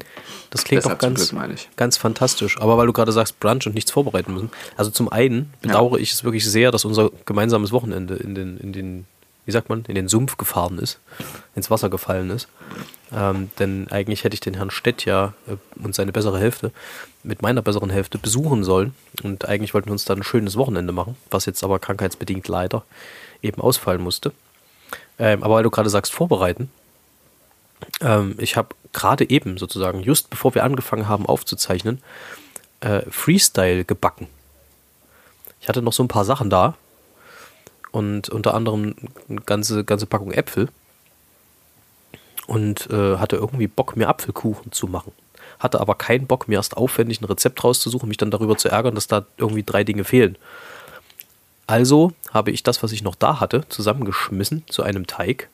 [0.51, 1.69] Das klingt Deshalb doch ganz, Glück, meine ich.
[1.75, 2.59] ganz fantastisch.
[2.62, 4.51] Aber weil du gerade sagst, Brunch und nichts vorbereiten müssen.
[4.77, 8.73] Also zum einen bedauere ich es wirklich sehr, dass unser gemeinsames Wochenende in den, in
[8.73, 9.05] den,
[9.45, 10.99] wie sagt man, in den Sumpf gefahren ist,
[11.55, 12.47] ins Wasser gefallen ist.
[13.12, 16.71] Ähm, denn eigentlich hätte ich den Herrn Stett ja äh, und seine bessere Hälfte
[17.23, 18.93] mit meiner besseren Hälfte besuchen sollen.
[19.23, 22.83] Und eigentlich wollten wir uns dann ein schönes Wochenende machen, was jetzt aber krankheitsbedingt leider
[23.41, 24.31] eben ausfallen musste.
[25.19, 26.71] Ähm, aber weil du gerade sagst, vorbereiten,
[28.01, 32.01] ähm, ich habe gerade eben sozusagen, just bevor wir angefangen haben aufzuzeichnen,
[32.79, 34.27] äh, Freestyle gebacken.
[35.62, 36.75] Ich hatte noch so ein paar Sachen da
[37.91, 38.95] und unter anderem
[39.27, 40.69] eine ganze, ganze Packung Äpfel
[42.47, 45.12] und äh, hatte irgendwie Bock, mir Apfelkuchen zu machen.
[45.60, 48.95] Hatte aber keinen Bock, mir erst aufwendig ein Rezept rauszusuchen, mich dann darüber zu ärgern,
[48.95, 50.38] dass da irgendwie drei Dinge fehlen.
[51.69, 55.49] Also habe ich das, was ich noch da hatte, zusammengeschmissen zu einem Teig,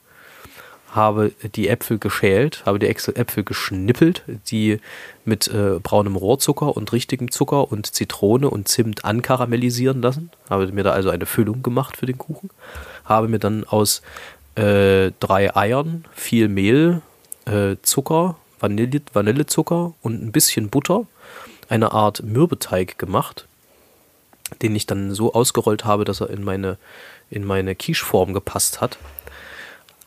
[0.91, 4.79] habe die Äpfel geschält, habe die Äpfel geschnippelt, die
[5.25, 10.85] mit äh, braunem Rohrzucker und richtigem Zucker und Zitrone und Zimt ankaramellisieren lassen, habe mir
[10.85, 12.49] da also eine Füllung gemacht für den Kuchen,
[13.03, 14.01] habe mir dann aus
[14.55, 17.01] äh, drei Eiern, viel Mehl,
[17.43, 21.07] äh, Zucker, Vanille, Vanillezucker und ein bisschen Butter
[21.67, 23.47] eine Art Mürbeteig gemacht,
[24.61, 26.77] den ich dann so ausgerollt habe, dass er in meine,
[27.29, 28.97] in meine Quicheform gepasst hat.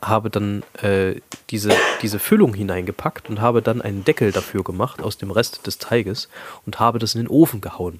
[0.01, 1.17] Habe dann äh,
[1.51, 1.71] diese,
[2.03, 6.29] diese Füllung hineingepackt und habe dann einen Deckel dafür gemacht aus dem Rest des Teiges
[6.67, 7.99] und habe das in den Ofen gehauen.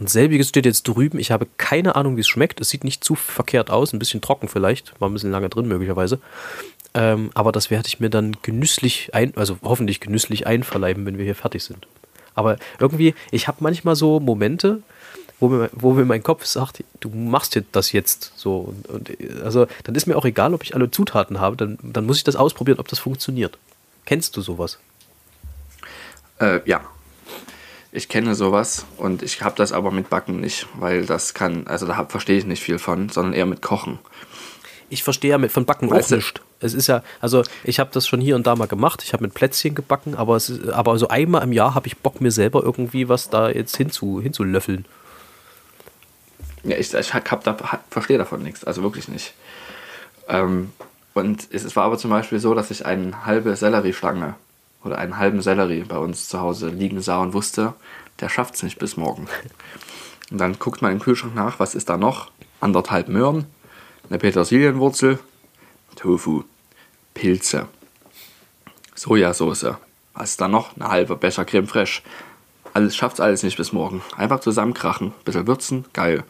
[0.00, 1.20] Und selbiges steht jetzt drüben.
[1.20, 2.60] Ich habe keine Ahnung, wie es schmeckt.
[2.60, 5.68] Es sieht nicht zu verkehrt aus, ein bisschen trocken vielleicht, war ein bisschen lange drin
[5.68, 6.18] möglicherweise.
[6.94, 11.24] Ähm, aber das werde ich mir dann genüsslich ein, also hoffentlich genüsslich einverleiben, wenn wir
[11.24, 11.86] hier fertig sind.
[12.34, 14.82] Aber irgendwie, ich habe manchmal so Momente,
[15.40, 18.58] wo mir, wo mir mein Kopf sagt, du machst das jetzt so.
[18.58, 19.10] Und, und
[19.42, 22.24] also dann ist mir auch egal, ob ich alle Zutaten habe, dann, dann muss ich
[22.24, 23.58] das ausprobieren, ob das funktioniert.
[24.04, 24.78] Kennst du sowas?
[26.40, 26.80] Äh, ja.
[27.90, 31.86] Ich kenne sowas und ich habe das aber mit Backen nicht, weil das kann, also
[31.86, 33.98] da verstehe ich nicht viel von, sondern eher mit Kochen.
[34.90, 36.42] Ich verstehe ja mit von Backen Weißt auch nicht.
[36.60, 39.02] Es ist ja, also ich habe das schon hier und da mal gemacht.
[39.04, 41.96] Ich habe mit Plätzchen gebacken, aber es ist, aber so einmal im Jahr habe ich
[41.98, 44.84] Bock, mir selber irgendwie was da jetzt hinzu, hinzulöffeln.
[46.68, 47.56] Ja, ich, ich da,
[47.90, 49.34] verstehe davon nichts, also wirklich nicht.
[50.28, 50.72] Ähm,
[51.14, 54.34] und es, es war aber zum Beispiel so, dass ich eine halbe Selleriestange
[54.84, 57.74] oder einen halben Sellerie bei uns zu Hause liegen sah und wusste,
[58.20, 59.28] der schafft es nicht bis morgen.
[60.30, 62.30] Und dann guckt man im Kühlschrank nach, was ist da noch?
[62.60, 63.46] Anderthalb Möhren,
[64.10, 65.18] eine Petersilienwurzel,
[65.96, 66.44] Tofu,
[67.14, 67.66] Pilze,
[68.94, 69.76] Sojasauce.
[70.14, 70.76] Was ist da noch?
[70.76, 72.02] Eine halbe Becher Creme Fraiche.
[72.74, 74.02] Alles schafft alles nicht bis morgen.
[74.16, 76.24] Einfach zusammenkrachen, bisschen würzen, geil.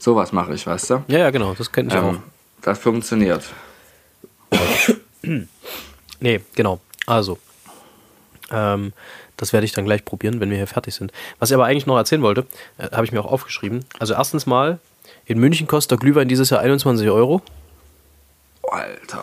[0.00, 1.04] Sowas mache ich, weißt du?
[1.08, 2.14] Ja, ja, genau, das kenne ich auch.
[2.14, 2.22] Ähm,
[2.62, 3.44] das funktioniert.
[6.22, 6.80] Nee, genau.
[7.06, 7.38] Also,
[8.50, 8.92] ähm,
[9.36, 11.12] das werde ich dann gleich probieren, wenn wir hier fertig sind.
[11.38, 13.84] Was ich aber eigentlich noch erzählen wollte, äh, habe ich mir auch aufgeschrieben.
[13.98, 14.78] Also erstens mal,
[15.24, 17.42] in München kostet der Glühwein dieses Jahr 21 Euro.
[18.70, 19.22] Alter.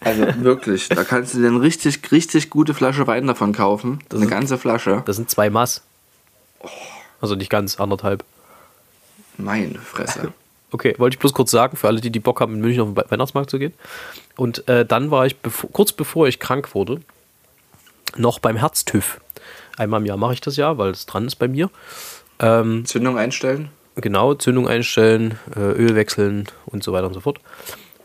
[0.00, 4.00] also wirklich, da kannst du dir eine richtig, richtig gute Flasche Wein davon kaufen.
[4.12, 5.02] eine ganze Flasche.
[5.06, 5.82] Das sind zwei Maß.
[7.22, 8.24] Also nicht ganz, anderthalb.
[9.38, 10.32] Meine Fresse.
[10.74, 12.88] Okay, wollte ich bloß kurz sagen, für alle, die die Bock haben, in München auf
[12.88, 13.74] den We- Weihnachtsmarkt zu gehen.
[14.38, 17.02] Und äh, dann war ich, bevor, kurz bevor ich krank wurde,
[18.16, 19.20] noch beim Herztüv.
[19.76, 21.68] Einmal im Jahr mache ich das ja, weil es dran ist bei mir.
[22.38, 23.68] Ähm, Zündung einstellen.
[23.96, 27.38] genau, Zündung einstellen, äh, Öl wechseln und so weiter und so fort.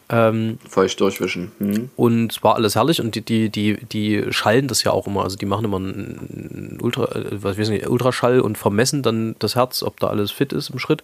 [0.10, 1.52] Ähm, Feucht durchwischen.
[1.58, 1.90] Hm.
[1.98, 5.24] und war alles herrlich und die, die, die, die schallen das ja auch immer.
[5.24, 9.56] Also die machen immer einen Ultra, äh, was weiß ich, Ultraschall und vermessen dann das
[9.56, 11.04] Herz, ob da alles fit ist im Schritt,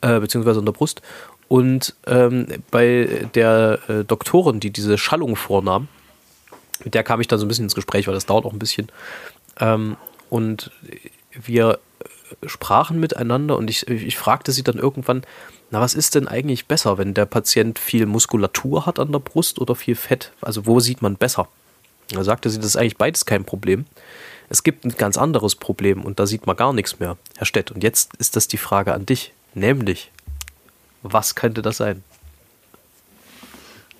[0.00, 1.02] äh, beziehungsweise in der Brust.
[1.48, 5.88] Und ähm, bei der äh, Doktorin, die diese Schallung vornahm,
[6.82, 8.58] mit der kam ich dann so ein bisschen ins Gespräch, weil das dauert auch ein
[8.58, 8.90] bisschen.
[9.60, 9.98] Ähm,
[10.30, 10.70] und
[11.32, 15.24] wir äh, sprachen miteinander und ich, ich fragte sie dann irgendwann,
[15.72, 19.58] na, was ist denn eigentlich besser, wenn der Patient viel Muskulatur hat an der Brust
[19.58, 20.30] oder viel Fett?
[20.42, 21.48] Also wo sieht man besser?
[22.10, 23.86] Da sagte sie, das ist eigentlich beides kein Problem.
[24.50, 27.70] Es gibt ein ganz anderes Problem und da sieht man gar nichts mehr, Herr Stett.
[27.70, 30.12] Und jetzt ist das die Frage an dich, nämlich,
[31.02, 32.04] was könnte das sein?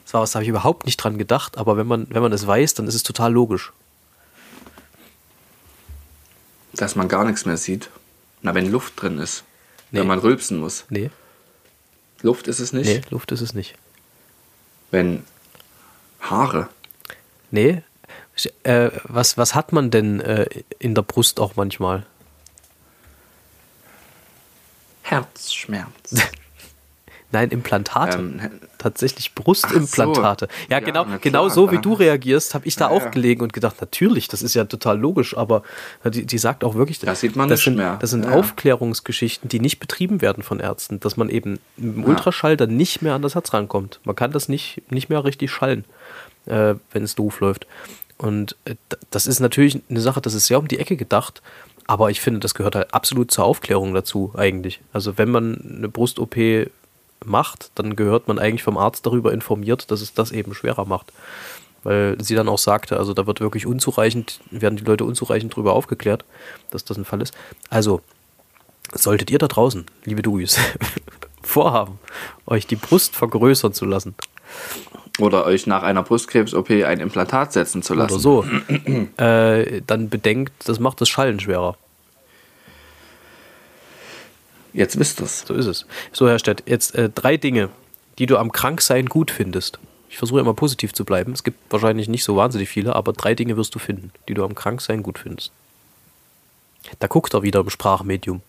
[0.04, 2.34] Das war was, da habe ich überhaupt nicht dran gedacht, aber wenn man, wenn man
[2.34, 3.72] es weiß, dann ist es total logisch.
[6.74, 7.88] Dass man gar nichts mehr sieht.
[8.42, 9.44] Na, wenn Luft drin ist.
[9.90, 10.00] Nee.
[10.00, 10.84] Wenn man rülpsen muss.
[10.90, 11.10] Nee,
[12.22, 12.86] Luft ist es nicht.
[12.86, 13.74] nee, Luft ist es nicht.
[14.90, 15.24] Wenn
[16.20, 16.68] Haare.
[17.50, 17.82] Nee.
[18.62, 20.46] Äh, was, was hat man denn äh,
[20.78, 22.06] in der Brust auch manchmal?
[25.02, 26.14] Herzschmerz.
[27.32, 28.18] Nein, Implantate.
[28.18, 28.40] ähm,
[28.78, 30.48] Tatsächlich Brustimplantate.
[30.50, 30.70] So.
[30.70, 33.02] Ja, Ja, genau, na genau klar, so wie du reagierst, habe ich da Ja, auch
[33.04, 33.08] ja.
[33.10, 35.62] gelegen und gedacht, natürlich, das ist ja total logisch, aber
[36.04, 37.96] die, die sagt auch wirklich, Das sieht man das nicht sind, mehr.
[38.00, 38.26] Das sind.
[38.26, 43.02] Aufklärungsgeschichten, die nicht betrieben werden von Ärzten, dass man eben mit dem Ultraschall dann nicht
[43.02, 44.00] mehr an das Herz rankommt.
[44.04, 45.84] Man kann das nicht, nicht mehr richtig schallen,
[46.46, 47.66] äh, wenn es doof läuft.
[48.18, 48.74] Und äh,
[49.10, 51.40] das ist natürlich eine Sache, das ist sehr um die Ecke gedacht,
[51.86, 54.80] aber ich finde, das gehört halt absolut zur Aufklärung dazu, eigentlich.
[54.92, 56.36] Also wenn man eine Brust-OP
[57.24, 61.12] macht, dann gehört man eigentlich vom Arzt darüber informiert, dass es das eben schwerer macht.
[61.84, 65.72] Weil sie dann auch sagte, also da wird wirklich unzureichend, werden die Leute unzureichend darüber
[65.72, 66.24] aufgeklärt,
[66.70, 67.34] dass das ein Fall ist.
[67.70, 68.00] Also,
[68.94, 70.58] solltet ihr da draußen, liebe Dugis,
[71.42, 71.98] vorhaben,
[72.46, 74.14] euch die Brust vergrößern zu lassen
[75.18, 78.12] Oder euch nach einer Brustkrebs-OP ein Implantat setzen zu lassen.
[78.12, 78.44] oder so,
[79.16, 81.76] äh, dann bedenkt, das macht das Schallen schwerer.
[84.72, 85.44] Jetzt wisst ihr's.
[85.46, 85.86] So ist es.
[86.12, 87.68] So, Herr Stett, jetzt äh, drei Dinge,
[88.18, 89.78] die du am Kranksein gut findest.
[90.08, 91.32] Ich versuche immer positiv zu bleiben.
[91.32, 94.44] Es gibt wahrscheinlich nicht so wahnsinnig viele, aber drei Dinge wirst du finden, die du
[94.44, 95.52] am Kranksein gut findest.
[96.98, 98.42] Da guckt er wieder im Sprachmedium.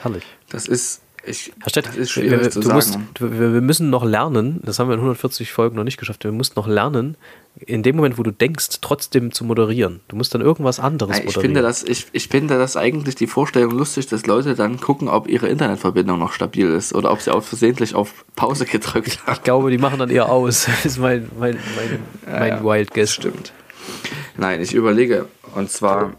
[0.00, 0.24] Herrlich.
[0.48, 2.74] Das ist, ich, Herr Stett, das ist wir, schwierig wir, zu sagen.
[2.74, 6.24] musst, wir, wir müssen noch lernen, das haben wir in 140 Folgen noch nicht geschafft,
[6.24, 7.16] wir mussten noch lernen,
[7.56, 10.00] in dem Moment, wo du denkst, trotzdem zu moderieren.
[10.08, 11.42] Du musst dann irgendwas anderes ich, moderieren.
[11.42, 15.28] finde das, ich, ich finde das eigentlich die Vorstellung lustig, dass Leute dann gucken, ob
[15.28, 19.34] ihre Internetverbindung noch stabil ist oder ob sie auch versehentlich auf Pause gedrückt haben.
[19.34, 20.66] ich glaube, die machen dann eher aus.
[20.82, 22.64] Das ist mein, mein, mein, mein ja.
[22.64, 23.12] Wild Guess.
[23.12, 23.52] Stimmt.
[24.36, 25.26] Nein, ich überlege.
[25.54, 26.14] Und zwar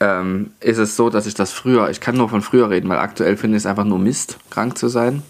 [0.00, 2.98] ähm, ist es so, dass ich das früher, ich kann nur von früher reden, weil
[2.98, 5.22] aktuell finde ich es einfach nur Mist, krank zu sein.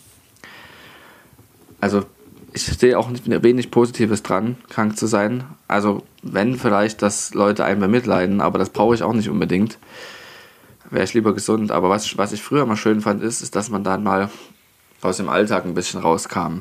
[1.81, 2.05] Also
[2.53, 5.45] ich sehe auch wenig Positives dran, krank zu sein.
[5.69, 9.79] Also wenn vielleicht, dass Leute einen bemitleiden, aber das brauche ich auch nicht unbedingt.
[10.91, 11.71] Wäre ich lieber gesund.
[11.73, 14.29] Aber was, was ich früher mal schön fand, ist, ist, dass man dann mal
[15.01, 16.61] aus dem Alltag ein bisschen rauskam.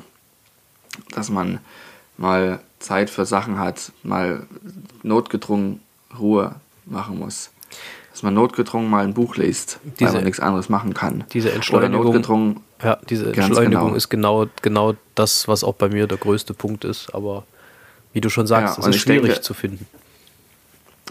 [1.11, 1.59] Dass man
[2.17, 4.45] mal Zeit für Sachen hat, mal
[5.03, 5.79] notgedrungen
[6.17, 7.51] Ruhe machen muss.
[8.11, 11.23] Dass man notgedrungen mal ein Buch liest, Diese- weil man nichts anderes machen kann.
[11.33, 13.95] diese Oder Entschleunigung- notgedrungen, Ja, diese Entschleunigung genau.
[13.95, 17.13] ist genau, genau das, was auch bei mir der größte Punkt ist.
[17.13, 17.43] Aber
[18.13, 19.85] wie du schon sagst, Ja, es ist schwierig denke- zu finden.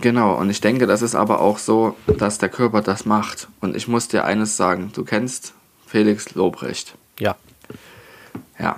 [0.01, 0.35] genau.
[0.37, 3.49] Und ich denke, das ist aber auch so, dass der Körper das macht.
[3.61, 5.55] Und ich muss dir eines sagen, du kennst
[5.87, 6.95] Felix Lobrecht.
[7.19, 7.37] Ja,
[8.59, 8.77] Ja,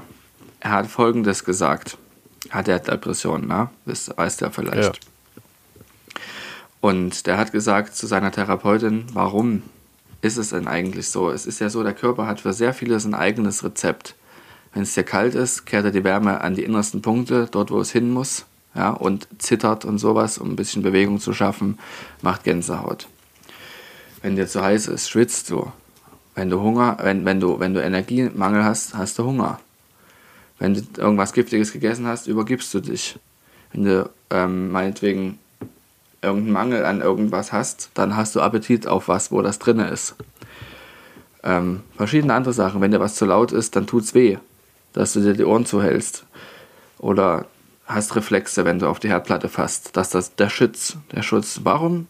[0.60, 1.96] er hat Folgendes gesagt.
[2.50, 3.70] Hat er Depressionen, ne?
[3.86, 4.96] Das weißt du ja vielleicht.
[4.96, 6.20] Ja.
[6.80, 9.62] Und der hat gesagt zu seiner Therapeutin, warum
[10.22, 11.30] ist es denn eigentlich so?
[11.30, 14.14] Es ist ja so, der Körper hat für sehr vieles ein eigenes Rezept.
[14.72, 17.80] Wenn es dir kalt ist, kehrt er die Wärme an die innersten Punkte, dort wo
[17.80, 21.78] es hin muss, ja, und zittert und sowas, um ein bisschen Bewegung zu schaffen,
[22.22, 23.08] macht Gänsehaut.
[24.22, 25.70] Wenn dir zu heiß ist, schwitzt du.
[26.34, 29.60] Wenn du Hunger, wenn, wenn du, wenn du Energiemangel hast, hast du Hunger.
[30.58, 33.18] Wenn du irgendwas Giftiges gegessen hast, übergibst du dich.
[33.72, 35.38] Wenn du ähm, meinetwegen
[36.22, 40.14] irgendeinen Mangel an irgendwas hast, dann hast du Appetit auf was, wo das drin ist.
[41.42, 42.80] Ähm, verschiedene andere Sachen.
[42.80, 44.38] Wenn dir was zu laut ist, dann tut's weh,
[44.92, 46.24] dass du dir die Ohren zuhältst.
[46.98, 47.46] Oder
[47.86, 49.96] hast Reflexe, wenn du auf die Herdplatte fasst.
[49.96, 50.96] Das ist der Schutz.
[51.12, 51.60] Der Schutz.
[51.64, 52.06] Warum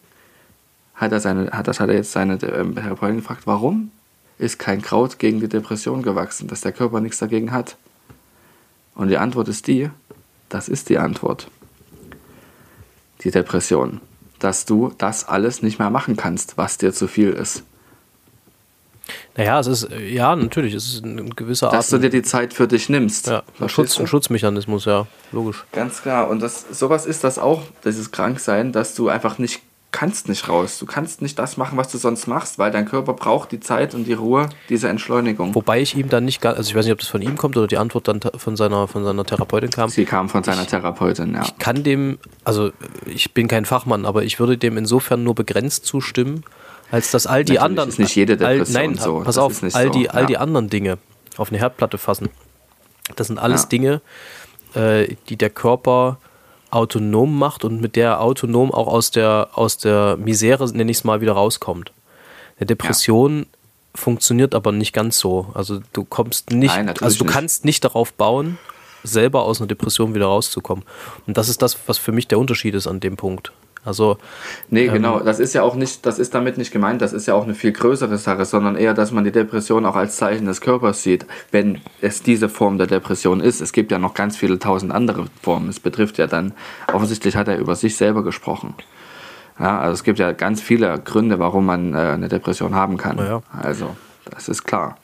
[0.94, 3.90] hat er seine, hat das hat er jetzt seine ähm, Therapeutin gefragt, warum
[4.38, 7.77] ist kein Kraut gegen die Depression gewachsen, dass der Körper nichts dagegen hat?
[8.94, 9.90] Und die Antwort ist die,
[10.51, 11.48] das ist die Antwort.
[13.25, 14.01] Die Depression.
[14.39, 17.63] Dass du das alles nicht mehr machen kannst, was dir zu viel ist.
[19.37, 21.75] naja, es ist, ja, natürlich, es ist ein gewisser Art.
[21.75, 23.29] Dass du dir die Zeit für dich nimmst.
[23.29, 25.65] ja, ein, Schutz, ein Schutzmechanismus, ja, logisch.
[25.73, 26.29] Ganz klar.
[26.29, 30.79] Und das, sowas ist das auch, dieses Kranksein, dass du einfach nicht kannst nicht raus.
[30.79, 33.95] Du kannst nicht das machen, was du sonst machst, weil dein Körper braucht die Zeit
[33.95, 35.55] und die Ruhe, diese Entschleunigung.
[35.55, 37.57] Wobei ich ihm dann nicht gar, also ich weiß nicht, ob das von ihm kommt
[37.57, 39.91] oder die Antwort dann von seiner, von seiner Therapeutin kam.
[39.91, 41.43] Sie kam von seiner Therapeutin, ja.
[41.43, 42.73] Ich kann dem, also
[43.07, 46.43] ich bin kein Fachmann, aber ich würde dem insofern nur begrenzt zustimmen,
[46.91, 47.89] als dass all die Natürlich anderen.
[47.91, 49.19] ist nicht jede Depression all, nein, so.
[49.19, 50.27] pass Das auf, all, so, die, all ja.
[50.27, 50.99] die anderen Dinge
[51.37, 52.29] auf eine Herdplatte fassen.
[53.17, 53.69] Das sind alles Ja.
[53.69, 54.01] Dinge,
[54.75, 56.19] äh, die der Körper
[56.73, 60.99] autonom macht und mit der er autonom auch aus der, aus der Misere, nenne ich
[60.99, 61.93] es mal, wieder rauskommt.
[62.59, 63.47] Eine Depression
[63.95, 65.49] funktioniert aber nicht ganz so.
[65.55, 67.33] Also du kommst nicht, Nein, also du nicht.
[67.33, 68.59] kannst nicht darauf bauen,
[69.05, 70.85] selber aus einer Depression wieder rauszukommen.
[71.27, 73.53] Und das ist das, was für mich der Unterschied ist an dem Punkt.
[73.85, 74.18] Also
[74.71, 75.21] Nee, genau.
[75.21, 77.55] Das ist ja auch nicht, das ist damit nicht gemeint, das ist ja auch eine
[77.55, 81.27] viel größere Sache, sondern eher, dass man die Depression auch als Zeichen des Körpers sieht,
[81.51, 83.61] wenn es diese Form der Depression ist.
[83.61, 85.68] Es gibt ja noch ganz viele tausend andere Formen.
[85.68, 86.53] Es betrifft ja dann,
[86.92, 88.75] offensichtlich hat er über sich selber gesprochen.
[89.59, 93.18] Ja, also es gibt ja ganz viele Gründe, warum man äh, eine Depression haben kann.
[93.18, 93.42] Ja.
[93.53, 93.97] Also,
[94.31, 94.97] das ist klar.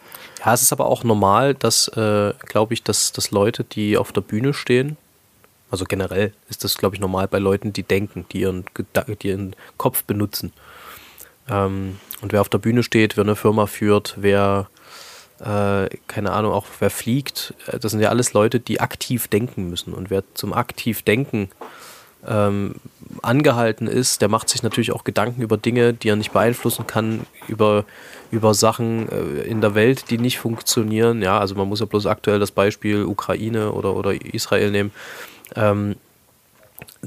[0.44, 4.12] Ja, es ist aber auch normal, dass, äh, glaube ich, dass, dass Leute, die auf
[4.12, 4.96] der Bühne stehen,
[5.70, 8.64] also generell ist das, glaube ich, normal bei Leuten, die denken, die ihren,
[9.22, 10.52] die ihren Kopf benutzen.
[11.48, 14.68] Ähm, und wer auf der Bühne steht, wer eine Firma führt, wer,
[15.40, 19.68] äh, keine Ahnung, auch wer fliegt, äh, das sind ja alles Leute, die aktiv denken
[19.68, 19.94] müssen.
[19.94, 21.50] Und wer zum aktiv Denken
[22.26, 22.74] ähm,
[23.22, 27.20] angehalten ist, der macht sich natürlich auch Gedanken über Dinge, die er nicht beeinflussen kann,
[27.46, 27.84] über,
[28.30, 31.22] über Sachen äh, in der Welt, die nicht funktionieren.
[31.22, 34.92] Ja, also man muss ja bloß aktuell das Beispiel Ukraine oder, oder Israel nehmen.
[35.56, 35.96] Ähm,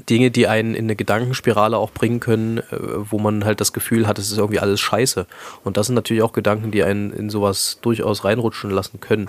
[0.08, 4.06] Dinge, die einen in eine Gedankenspirale auch bringen können, äh, wo man halt das Gefühl
[4.06, 5.26] hat, es ist irgendwie alles scheiße.
[5.64, 9.28] Und das sind natürlich auch Gedanken, die einen in sowas durchaus reinrutschen lassen können.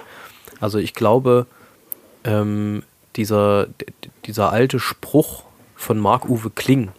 [0.59, 1.47] Also ich glaube,
[2.23, 2.83] ähm,
[3.15, 3.67] dieser,
[4.25, 5.43] dieser alte Spruch
[5.75, 6.91] von Marc-Uwe Kling,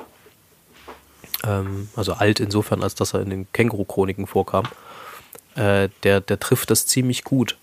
[1.43, 4.65] ähm, also alt insofern, als dass er in den Känguru-Chroniken vorkam,
[5.57, 7.57] äh, der, der trifft das ziemlich gut,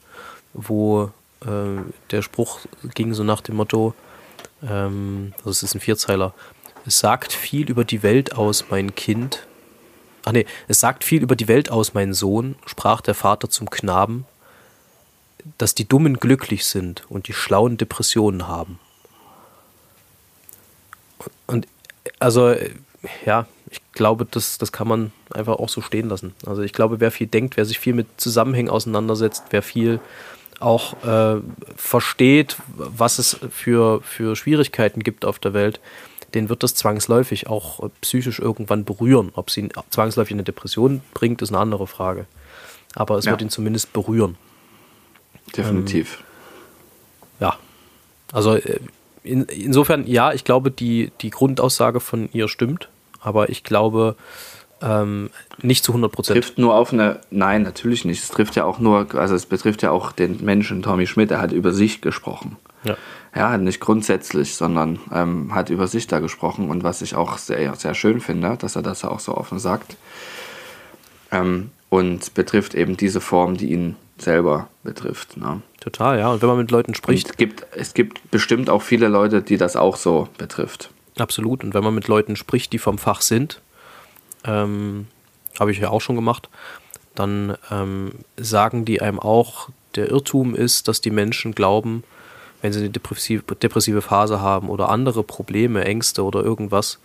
[0.54, 1.12] wo
[1.42, 2.62] äh, der Spruch
[2.96, 3.94] ging so nach dem Motto,
[4.64, 6.34] ähm, also es ist ein Vierzeiler,
[6.86, 9.46] es sagt viel über die Welt aus, mein Kind.
[10.26, 13.70] Ach nee, es sagt viel über die Welt aus, mein Sohn, sprach der Vater zum
[13.70, 14.26] Knaben,
[15.58, 18.80] dass die Dummen glücklich sind und die Schlauen Depressionen haben.
[21.48, 21.68] Und
[22.20, 22.56] also,
[23.26, 26.34] ja, ich glaube, das, das kann man einfach auch so stehen lassen.
[26.46, 30.00] Also ich glaube, wer viel denkt, wer sich viel mit Zusammenhängen auseinandersetzt, wer viel
[30.62, 31.42] auch äh,
[31.76, 35.80] versteht, was es für, für Schwierigkeiten gibt auf der Welt,
[36.34, 39.32] den wird das zwangsläufig auch psychisch irgendwann berühren.
[39.36, 42.26] Ob sie ihn zwangsläufig in eine Depression bringt, ist eine andere Frage.
[42.96, 43.32] Aber es Ja.
[43.32, 44.38] wird ihn zumindest berühren.
[45.56, 46.24] Definitiv.
[47.40, 47.58] Ja.
[48.32, 48.80] Also äh,
[49.24, 54.16] in, insofern, ja, ich glaube, die, die Grundaussage von ihr stimmt, aber ich glaube
[54.82, 55.30] ähm,
[55.62, 56.36] nicht zu 100 Prozent.
[56.36, 58.24] trifft nur auf eine, nein, natürlich nicht.
[58.24, 61.42] Es trifft ja auch nur, also es betrifft ja auch den Menschen Tommy Schmidt, er
[61.42, 62.58] hat über sich gesprochen.
[62.84, 62.98] Ja.
[63.34, 67.76] Ja, nicht grundsätzlich, sondern ähm, hat über sich da gesprochen und was ich auch sehr,
[67.76, 69.96] sehr schön finde, dass er das auch so offen sagt.
[71.32, 75.38] Ähm, und betrifft eben diese Form, die ihn selber betrifft.
[75.38, 75.62] Ne?
[75.80, 76.32] Total, ja.
[76.32, 79.42] Und wenn man mit Leuten Und spricht, es gibt, es gibt bestimmt auch viele Leute,
[79.42, 80.90] die das auch so betrifft.
[81.18, 81.64] Absolut.
[81.64, 83.62] Und wenn man mit Leuten spricht, die vom Fach sind,
[84.46, 85.08] ähm,
[85.60, 86.50] habe ich ja auch schon gemacht,
[87.16, 92.04] dann ähm, sagen die einem auch, der Irrtum ist, dass die Menschen glauben,
[92.62, 97.00] wenn sie eine depressive, depressive Phase haben oder andere Probleme, Ängste oder irgendwas,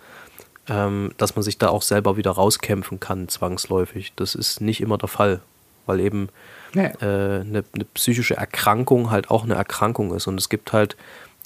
[0.69, 4.13] ähm, dass man sich da auch selber wieder rauskämpfen kann, zwangsläufig.
[4.17, 5.41] Das ist nicht immer der Fall,
[5.87, 6.29] weil eben
[6.75, 10.27] äh, eine, eine psychische Erkrankung halt auch eine Erkrankung ist.
[10.27, 10.97] Und es gibt halt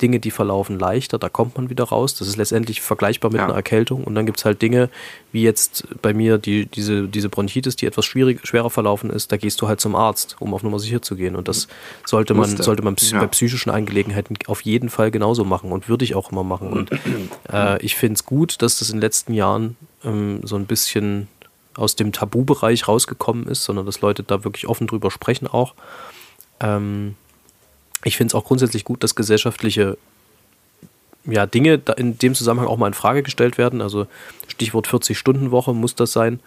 [0.00, 2.14] Dinge, die verlaufen leichter, da kommt man wieder raus.
[2.14, 3.44] Das ist letztendlich vergleichbar mit Ja.
[3.46, 4.04] einer Erkältung.
[4.04, 4.88] Und dann gibt es halt Dinge,
[5.32, 9.36] wie jetzt bei mir die, diese, diese Bronchitis, die etwas schwierig, schwerer verlaufen ist, da
[9.36, 11.36] gehst du halt zum Arzt, um auf Nummer sicher zu gehen.
[11.36, 11.68] Und das
[12.06, 13.20] sollte man, sollte man Ja.
[13.20, 16.72] bei psychischen Angelegenheiten auf jeden Fall genauso machen und würde ich auch immer machen.
[16.72, 16.90] Und
[17.52, 21.28] äh, ich finde es gut, dass das in den letzten Jahren ähm, so ein bisschen
[21.74, 25.74] aus dem Tabubereich rausgekommen ist, sondern dass Leute da wirklich offen drüber sprechen auch.
[26.60, 27.14] Ähm,
[28.04, 29.96] ich finde es auch grundsätzlich gut, dass gesellschaftliche
[31.26, 33.82] ja, Dinge in dem Zusammenhang auch mal in Frage gestellt werden.
[33.82, 34.06] Also
[34.48, 36.40] Stichwort 40-Stunden-Woche muss das sein.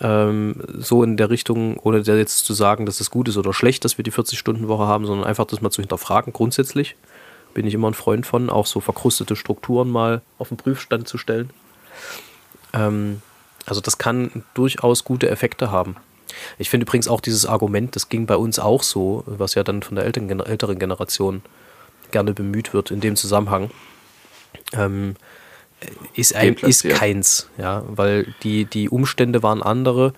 [0.00, 3.52] Ähm, so in der Richtung, ohne da jetzt zu sagen, dass es gut ist oder
[3.52, 6.96] schlecht, dass wir die 40-Stunden-Woche haben, sondern einfach das mal zu hinterfragen, grundsätzlich.
[7.54, 11.18] Bin ich immer ein Freund von, auch so verkrustete Strukturen mal auf den Prüfstand zu
[11.18, 11.50] stellen.
[12.72, 13.22] Ähm,
[13.66, 15.96] also das kann durchaus gute Effekte haben.
[16.58, 19.82] Ich finde übrigens auch dieses Argument, das ging bei uns auch so, was ja dann
[19.82, 21.42] von der älteren, älteren Generation
[22.10, 23.70] gerne bemüht wird in dem Zusammenhang.
[24.72, 25.16] Ähm,
[26.14, 30.12] ist, ein, ist keins, ja, weil die, die Umstände waren andere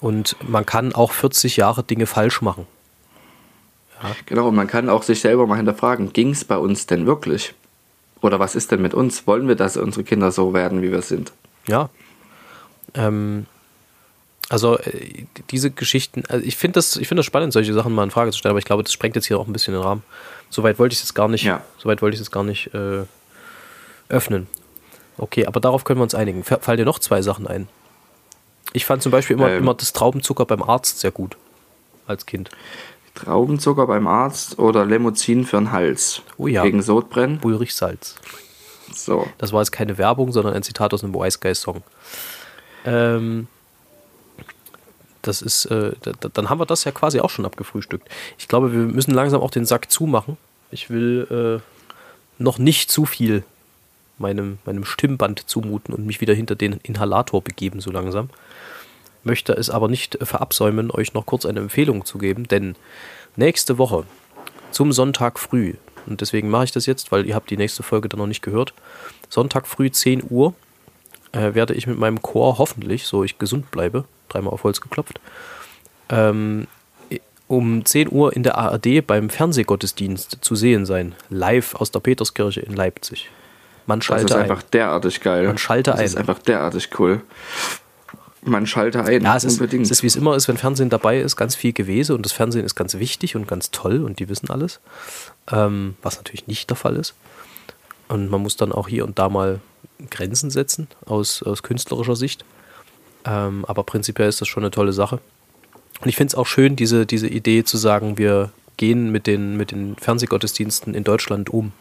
[0.00, 2.66] und man kann auch 40 Jahre Dinge falsch machen.
[4.26, 7.54] Genau, und man kann auch sich selber mal hinterfragen, ging es bei uns denn wirklich?
[8.20, 9.26] Oder was ist denn mit uns?
[9.26, 11.32] Wollen wir, dass unsere Kinder so werden, wie wir sind?
[11.66, 11.90] Ja.
[12.94, 13.46] Ähm,
[14.48, 18.04] also äh, diese Geschichten, also ich finde das, ich finde das spannend, solche Sachen mal
[18.04, 19.82] in Frage zu stellen, aber ich glaube, das sprengt jetzt hier auch ein bisschen den
[19.82, 20.02] Rahmen.
[20.50, 21.62] Soweit wollte ich es gar nicht, Ja.
[21.78, 23.02] soweit wollte ich es gar nicht äh,
[24.08, 24.46] öffnen.
[25.18, 26.44] Okay, aber darauf können wir uns einigen.
[26.44, 27.68] Fallen dir noch zwei Sachen ein?
[28.72, 29.58] Ich fand zum Beispiel immer, Ähm.
[29.58, 31.36] immer das Traubenzucker beim Arzt sehr gut.
[32.06, 32.50] Als Kind.
[33.14, 36.22] Traubenzucker beim Arzt oder Lemozin für den Hals?
[36.36, 36.62] Oh ja.
[36.62, 37.40] Gegen Sodbrennen?
[37.42, 38.14] Ulrich Salz.
[38.94, 39.26] So.
[39.38, 41.82] Das war jetzt keine Werbung, sondern ein Zitat aus einem Wise Guy Song.
[42.86, 43.48] Ähm,
[45.28, 48.08] das ist, äh, da, da- dann haben wir das ja quasi auch schon abgefrühstückt.
[48.38, 50.36] Ich glaube, wir müssen langsam auch den Sack zumachen.
[50.70, 53.44] Ich will äh, noch nicht zu viel
[54.18, 58.30] meinem, meinem Stimmband zumuten und mich wieder hinter den Inhalator begeben, so langsam.
[59.24, 62.74] Möchte es aber nicht verabsäumen, euch noch kurz eine Empfehlung zu geben, denn
[63.36, 64.04] nächste Woche
[64.70, 65.74] zum Sonntag früh,
[66.06, 68.42] und deswegen mache ich das jetzt, weil ihr habt die nächste Folge dann noch nicht
[68.42, 68.72] gehört,
[69.28, 70.54] Sonntag früh 10 Uhr
[71.32, 75.20] äh, werde ich mit meinem Chor hoffentlich, so ich gesund bleibe, dreimal auf Holz geklopft,
[76.10, 76.66] ähm,
[77.46, 82.60] um 10 Uhr in der ARD beim Fernsehgottesdienst zu sehen sein, live aus der Peterskirche
[82.60, 83.30] in Leipzig.
[83.86, 84.42] Man Das schalte ist ein.
[84.42, 85.46] einfach derartig geil.
[85.46, 86.06] Man schalte das ein.
[86.06, 87.22] ist einfach derartig cool.
[88.42, 89.22] Man schalte ein.
[89.22, 89.84] Ja, es ist, unbedingt.
[89.84, 92.32] es ist wie es immer ist, wenn Fernsehen dabei ist, ganz viel Gewese und das
[92.32, 94.80] Fernsehen ist ganz wichtig und ganz toll und die wissen alles.
[95.50, 97.14] Ähm, was natürlich nicht der Fall ist.
[98.08, 99.60] Und man muss dann auch hier und da mal
[100.10, 102.44] Grenzen setzen aus, aus künstlerischer Sicht.
[103.24, 105.20] Ähm, aber prinzipiell ist das schon eine tolle Sache.
[106.00, 109.56] Und ich finde es auch schön, diese, diese Idee zu sagen, wir gehen mit den,
[109.56, 111.72] mit den Fernsehgottesdiensten in Deutschland um.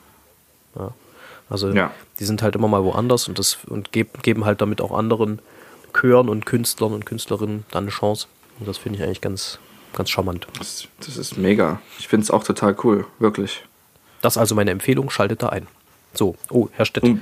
[0.76, 0.94] Ja.
[1.50, 1.92] Also Ja.
[2.20, 5.40] die sind halt immer mal woanders und, das, und geb, geben halt damit auch anderen
[5.94, 8.28] Chören und Künstlern und Künstlerinnen dann eine Chance.
[8.60, 9.60] Und das finde ich eigentlich ganz,
[9.94, 10.48] ganz charmant.
[10.58, 11.80] das, das ist mega.
[12.00, 13.06] Ich finde es auch total cool.
[13.20, 13.64] Wirklich.
[14.22, 15.68] Das ist also meine Empfehlung, schaltet da ein.
[16.14, 17.22] So, oh, Herr Stett, Um.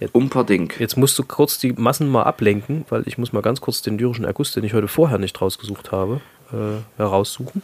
[0.00, 0.78] Jetzt- Unbedingt.
[0.80, 3.98] jetzt musst du kurz die Massen mal ablenken, weil ich muss mal ganz kurz den
[3.98, 6.20] lyrischen Erguss, den ich heute vorher nicht rausgesucht habe,
[6.52, 7.62] äh, heraussuchen.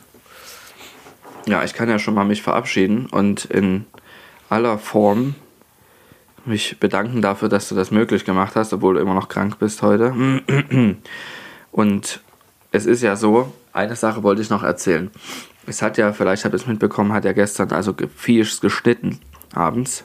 [1.46, 3.86] Ja, ich kann ja schon mal mich verabschieden und in
[4.50, 5.34] aller Form
[6.44, 9.80] mich bedanken dafür, dass du das möglich gemacht hast, obwohl du immer noch krank bist
[9.82, 10.12] heute.
[11.72, 12.20] Und
[12.70, 15.10] es ist ja so, eine Sache wollte ich noch erzählen.
[15.66, 19.18] Es hat ja, vielleicht habt ihr es mitbekommen, hat ja gestern also Fisch geschnitten
[19.54, 20.04] abends.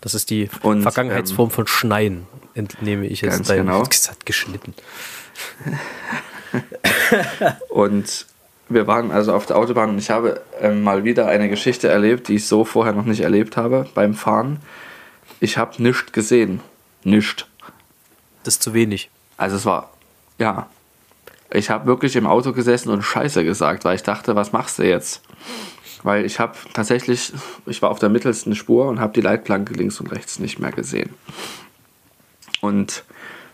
[0.00, 3.34] Das ist die Und, Vergangenheitsform von Schneien, entnehme ich jetzt.
[3.34, 3.84] Ganz genau.
[3.84, 4.74] Das hat geschnitten.
[7.68, 8.26] Und
[8.68, 12.28] wir waren also auf der Autobahn und ich habe ähm, mal wieder eine Geschichte erlebt,
[12.28, 14.60] die ich so vorher noch nicht erlebt habe beim Fahren.
[15.40, 16.60] Ich habe nichts gesehen.
[17.02, 17.46] Nichts.
[18.44, 19.10] Das ist zu wenig.
[19.36, 19.90] Also es war,
[20.38, 20.68] ja.
[21.50, 24.82] Ich habe wirklich im Auto gesessen und Scheiße gesagt, weil ich dachte, was machst du
[24.82, 25.22] jetzt?
[26.02, 27.32] Weil ich habe tatsächlich,
[27.66, 30.70] ich war auf der mittelsten Spur und habe die Leitplanke links und rechts nicht mehr
[30.70, 31.10] gesehen.
[32.60, 33.04] Und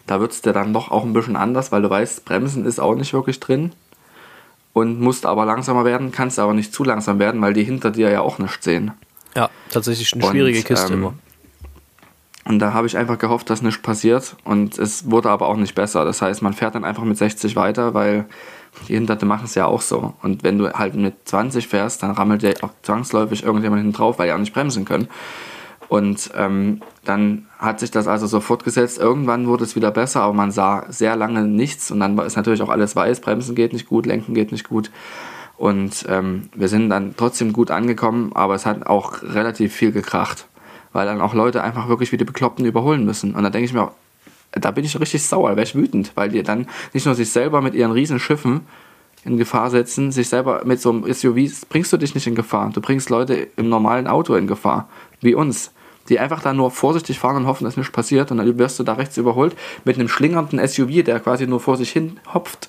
[0.06, 2.78] da wird es dir dann doch auch ein bisschen anders, weil du weißt, Bremsen ist
[2.78, 3.72] auch nicht wirklich drin.
[4.72, 8.10] Und musst aber langsamer werden, kannst aber nicht zu langsam werden, weil die hinter dir
[8.10, 8.90] ja auch nicht sehen.
[9.36, 11.14] Ja, tatsächlich eine Und, schwierige Kiste ähm, immer.
[12.46, 14.36] Und da habe ich einfach gehofft, dass nichts passiert.
[14.44, 16.04] Und es wurde aber auch nicht besser.
[16.04, 18.26] Das heißt, man fährt dann einfach mit 60 weiter, weil
[18.88, 20.14] die Hinterte machen es ja auch so.
[20.22, 24.18] Und wenn du halt mit 20 fährst, dann rammelt ja auch zwangsläufig irgendjemand hinten drauf,
[24.18, 25.08] weil die auch nicht bremsen können.
[25.88, 28.98] Und ähm, dann hat sich das also so fortgesetzt.
[28.98, 31.90] Irgendwann wurde es wieder besser, aber man sah sehr lange nichts.
[31.90, 33.20] Und dann ist natürlich auch alles weiß.
[33.20, 34.90] Bremsen geht nicht gut, Lenken geht nicht gut.
[35.56, 40.46] Und ähm, wir sind dann trotzdem gut angekommen, aber es hat auch relativ viel gekracht.
[40.94, 43.34] Weil dann auch Leute einfach wirklich wie die Bekloppten überholen müssen.
[43.34, 43.92] Und da denke ich mir auch,
[44.52, 47.30] da bin ich richtig sauer, da wäre ich wütend, weil die dann nicht nur sich
[47.30, 48.62] selber mit ihren riesen Schiffen
[49.24, 52.70] in Gefahr setzen, sich selber mit so einem SUV bringst du dich nicht in Gefahr.
[52.72, 54.88] Du bringst Leute im normalen Auto in Gefahr,
[55.20, 55.72] wie uns,
[56.08, 58.84] die einfach da nur vorsichtig fahren und hoffen, dass nichts passiert und dann wirst du
[58.84, 62.68] da rechts überholt mit einem schlingernden SUV, der quasi nur vor sich hin hopft.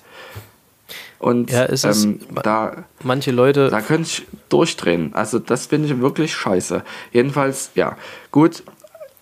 [1.26, 5.10] Und Ja, es ist- ähm, da, Manche Leute, da könnte ich durchdrehen.
[5.12, 6.84] Also das finde ich wirklich scheiße.
[7.10, 7.96] Jedenfalls, ja,
[8.30, 8.62] gut,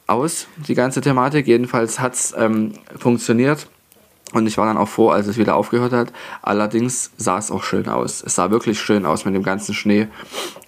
[0.06, 1.46] aus, die ganze Thematik.
[1.46, 3.68] Jedenfalls hat es ähm, funktioniert.
[4.34, 6.12] Und ich war dann auch froh, als es wieder aufgehört hat.
[6.42, 8.22] Allerdings sah es auch schön aus.
[8.22, 10.08] Es sah wirklich schön aus mit dem ganzen Schnee.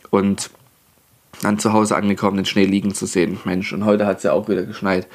[0.08, 0.48] Und
[1.42, 3.38] dann zu Hause angekommen, den Schnee liegen zu sehen.
[3.44, 5.06] Mensch, und heute hat es ja auch wieder geschneit.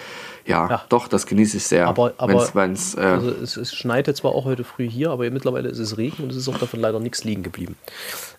[0.45, 0.81] Ja, Ja.
[0.89, 1.87] doch, das genieße ich sehr.
[1.87, 5.29] Aber- aber- wenn's, wenn's, äh, also es, es schneite zwar auch heute früh hier, aber
[5.29, 7.75] mittlerweile ist es Regen und es ist auch davon leider nichts liegen geblieben.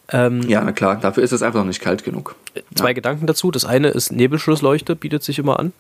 [0.09, 2.35] Ähm, ja, na klar, dafür ist es einfach noch nicht kalt genug.
[2.75, 3.51] Zwei Gedanken dazu.
[3.53, 5.73] Das eine ist Nebelschlussleuchte, bietet sich immer an.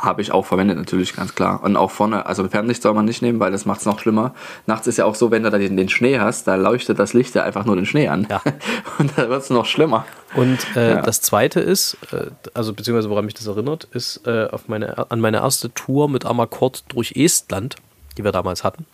[0.00, 1.62] Habe ich auch verwendet, natürlich, ganz klar.
[1.62, 4.34] Und auch vorne, also Fernlicht soll man nicht nehmen, weil das macht es noch schlimmer.
[4.66, 7.12] Nachts ist ja auch so, wenn du da den, den Schnee hast, da leuchtet das
[7.14, 8.26] Licht ja einfach nur den Schnee an.
[8.30, 8.40] Ja.
[8.98, 10.04] Und da wird es noch schlimmer.
[10.34, 11.02] Und äh, Ja.
[11.02, 15.20] das zweite ist, äh, also beziehungsweise woran mich das erinnert, ist äh, auf meine, an
[15.20, 17.76] meine erste Tour mit Amakord durch Estland,
[18.16, 18.86] die wir damals hatten.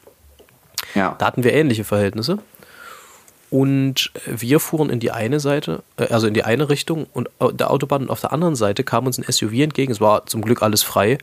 [0.94, 1.16] Ja.
[1.18, 2.38] Da hatten wir ähnliche Verhältnisse.
[3.55, 7.52] Und wir fuhren in die eine Seite, äh, also in die eine Richtung und au-
[7.52, 9.92] der Autobahn und auf der anderen Seite kam uns ein SUV entgegen.
[9.92, 11.18] Es war zum Glück alles frei,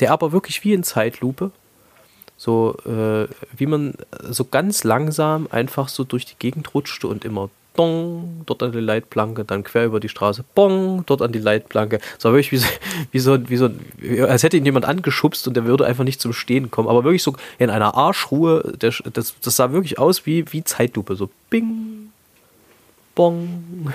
[0.00, 1.50] der aber wirklich wie in Zeitlupe,
[2.38, 7.50] so äh, wie man so ganz langsam einfach so durch die Gegend rutschte und immer
[7.76, 12.00] dong, dort an die Leitplanke, dann quer über die Straße, bong, dort an die Leitplanke.
[12.18, 12.66] Es war wirklich wie so,
[13.12, 13.70] wie so, wie so
[14.26, 16.88] als hätte ihn jemand angeschubst und der würde einfach nicht zum Stehen kommen.
[16.88, 21.16] Aber wirklich so in einer Arschruhe, der, das, das sah wirklich aus wie, wie Zeitlupe.
[21.16, 22.10] So bing,
[23.14, 23.92] bong,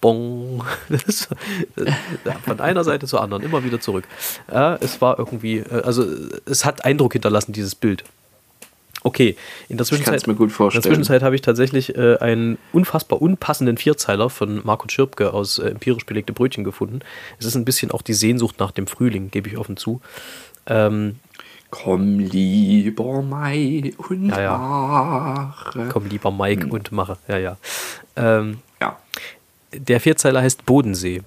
[0.00, 0.64] bong.
[0.88, 1.28] Das,
[1.76, 1.92] äh,
[2.44, 4.04] von einer Seite zur anderen, immer wieder zurück.
[4.50, 6.04] Ja, es war irgendwie, äh, also
[6.46, 8.04] es hat Eindruck hinterlassen, dieses Bild.
[9.06, 9.36] Okay,
[9.68, 10.80] in der Zwischenzeit, kann's mir gut vorstellen.
[10.80, 15.58] In der Zwischenzeit habe ich tatsächlich äh, einen unfassbar unpassenden Vierzeiler von Marco Schirpke aus
[15.58, 17.00] äh, Empirisch belegte Brötchen gefunden.
[17.38, 20.00] Es ist ein bisschen auch die Sehnsucht nach dem Frühling, gebe ich offen zu.
[20.66, 21.20] Ähm,
[21.70, 24.56] Komm lieber Mai und Ja, ja.
[24.58, 25.88] mache.
[25.92, 27.18] komm lieber Mike und mache.
[27.28, 27.56] Ja, ja.
[28.16, 28.96] Ähm, Ja.
[29.72, 31.20] der Vierzeiler heißt Bodensee.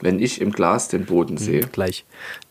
[0.00, 1.60] Wenn ich im Glas den Boden sehe.
[1.68, 2.04] Gleich.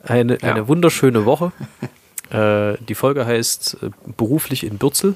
[0.04, 0.52] Eine, Ja.
[0.54, 1.52] eine wunderschöne Woche.
[2.32, 5.16] äh, die Folge heißt äh, Beruflich in Bürzel.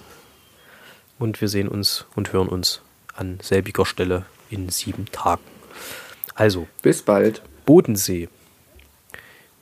[1.18, 2.82] Und wir sehen uns und hören uns
[3.16, 5.44] an selbiger Stelle in sieben Tagen.
[6.34, 7.42] Also, Bis bald.
[7.66, 8.28] Bodensee.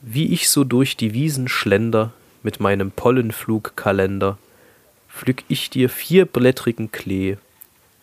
[0.01, 4.38] Wie ich so durch die Wiesen schlender mit meinem Pollenflugkalender,
[5.10, 7.38] pflück ich dir vierblättrigen Klee,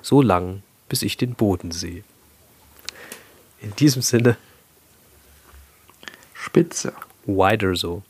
[0.01, 2.05] so lang, bis ich den Boden sehe.
[3.61, 4.37] In diesem Sinne,
[6.33, 6.95] Spitze.
[7.27, 8.03] wider so.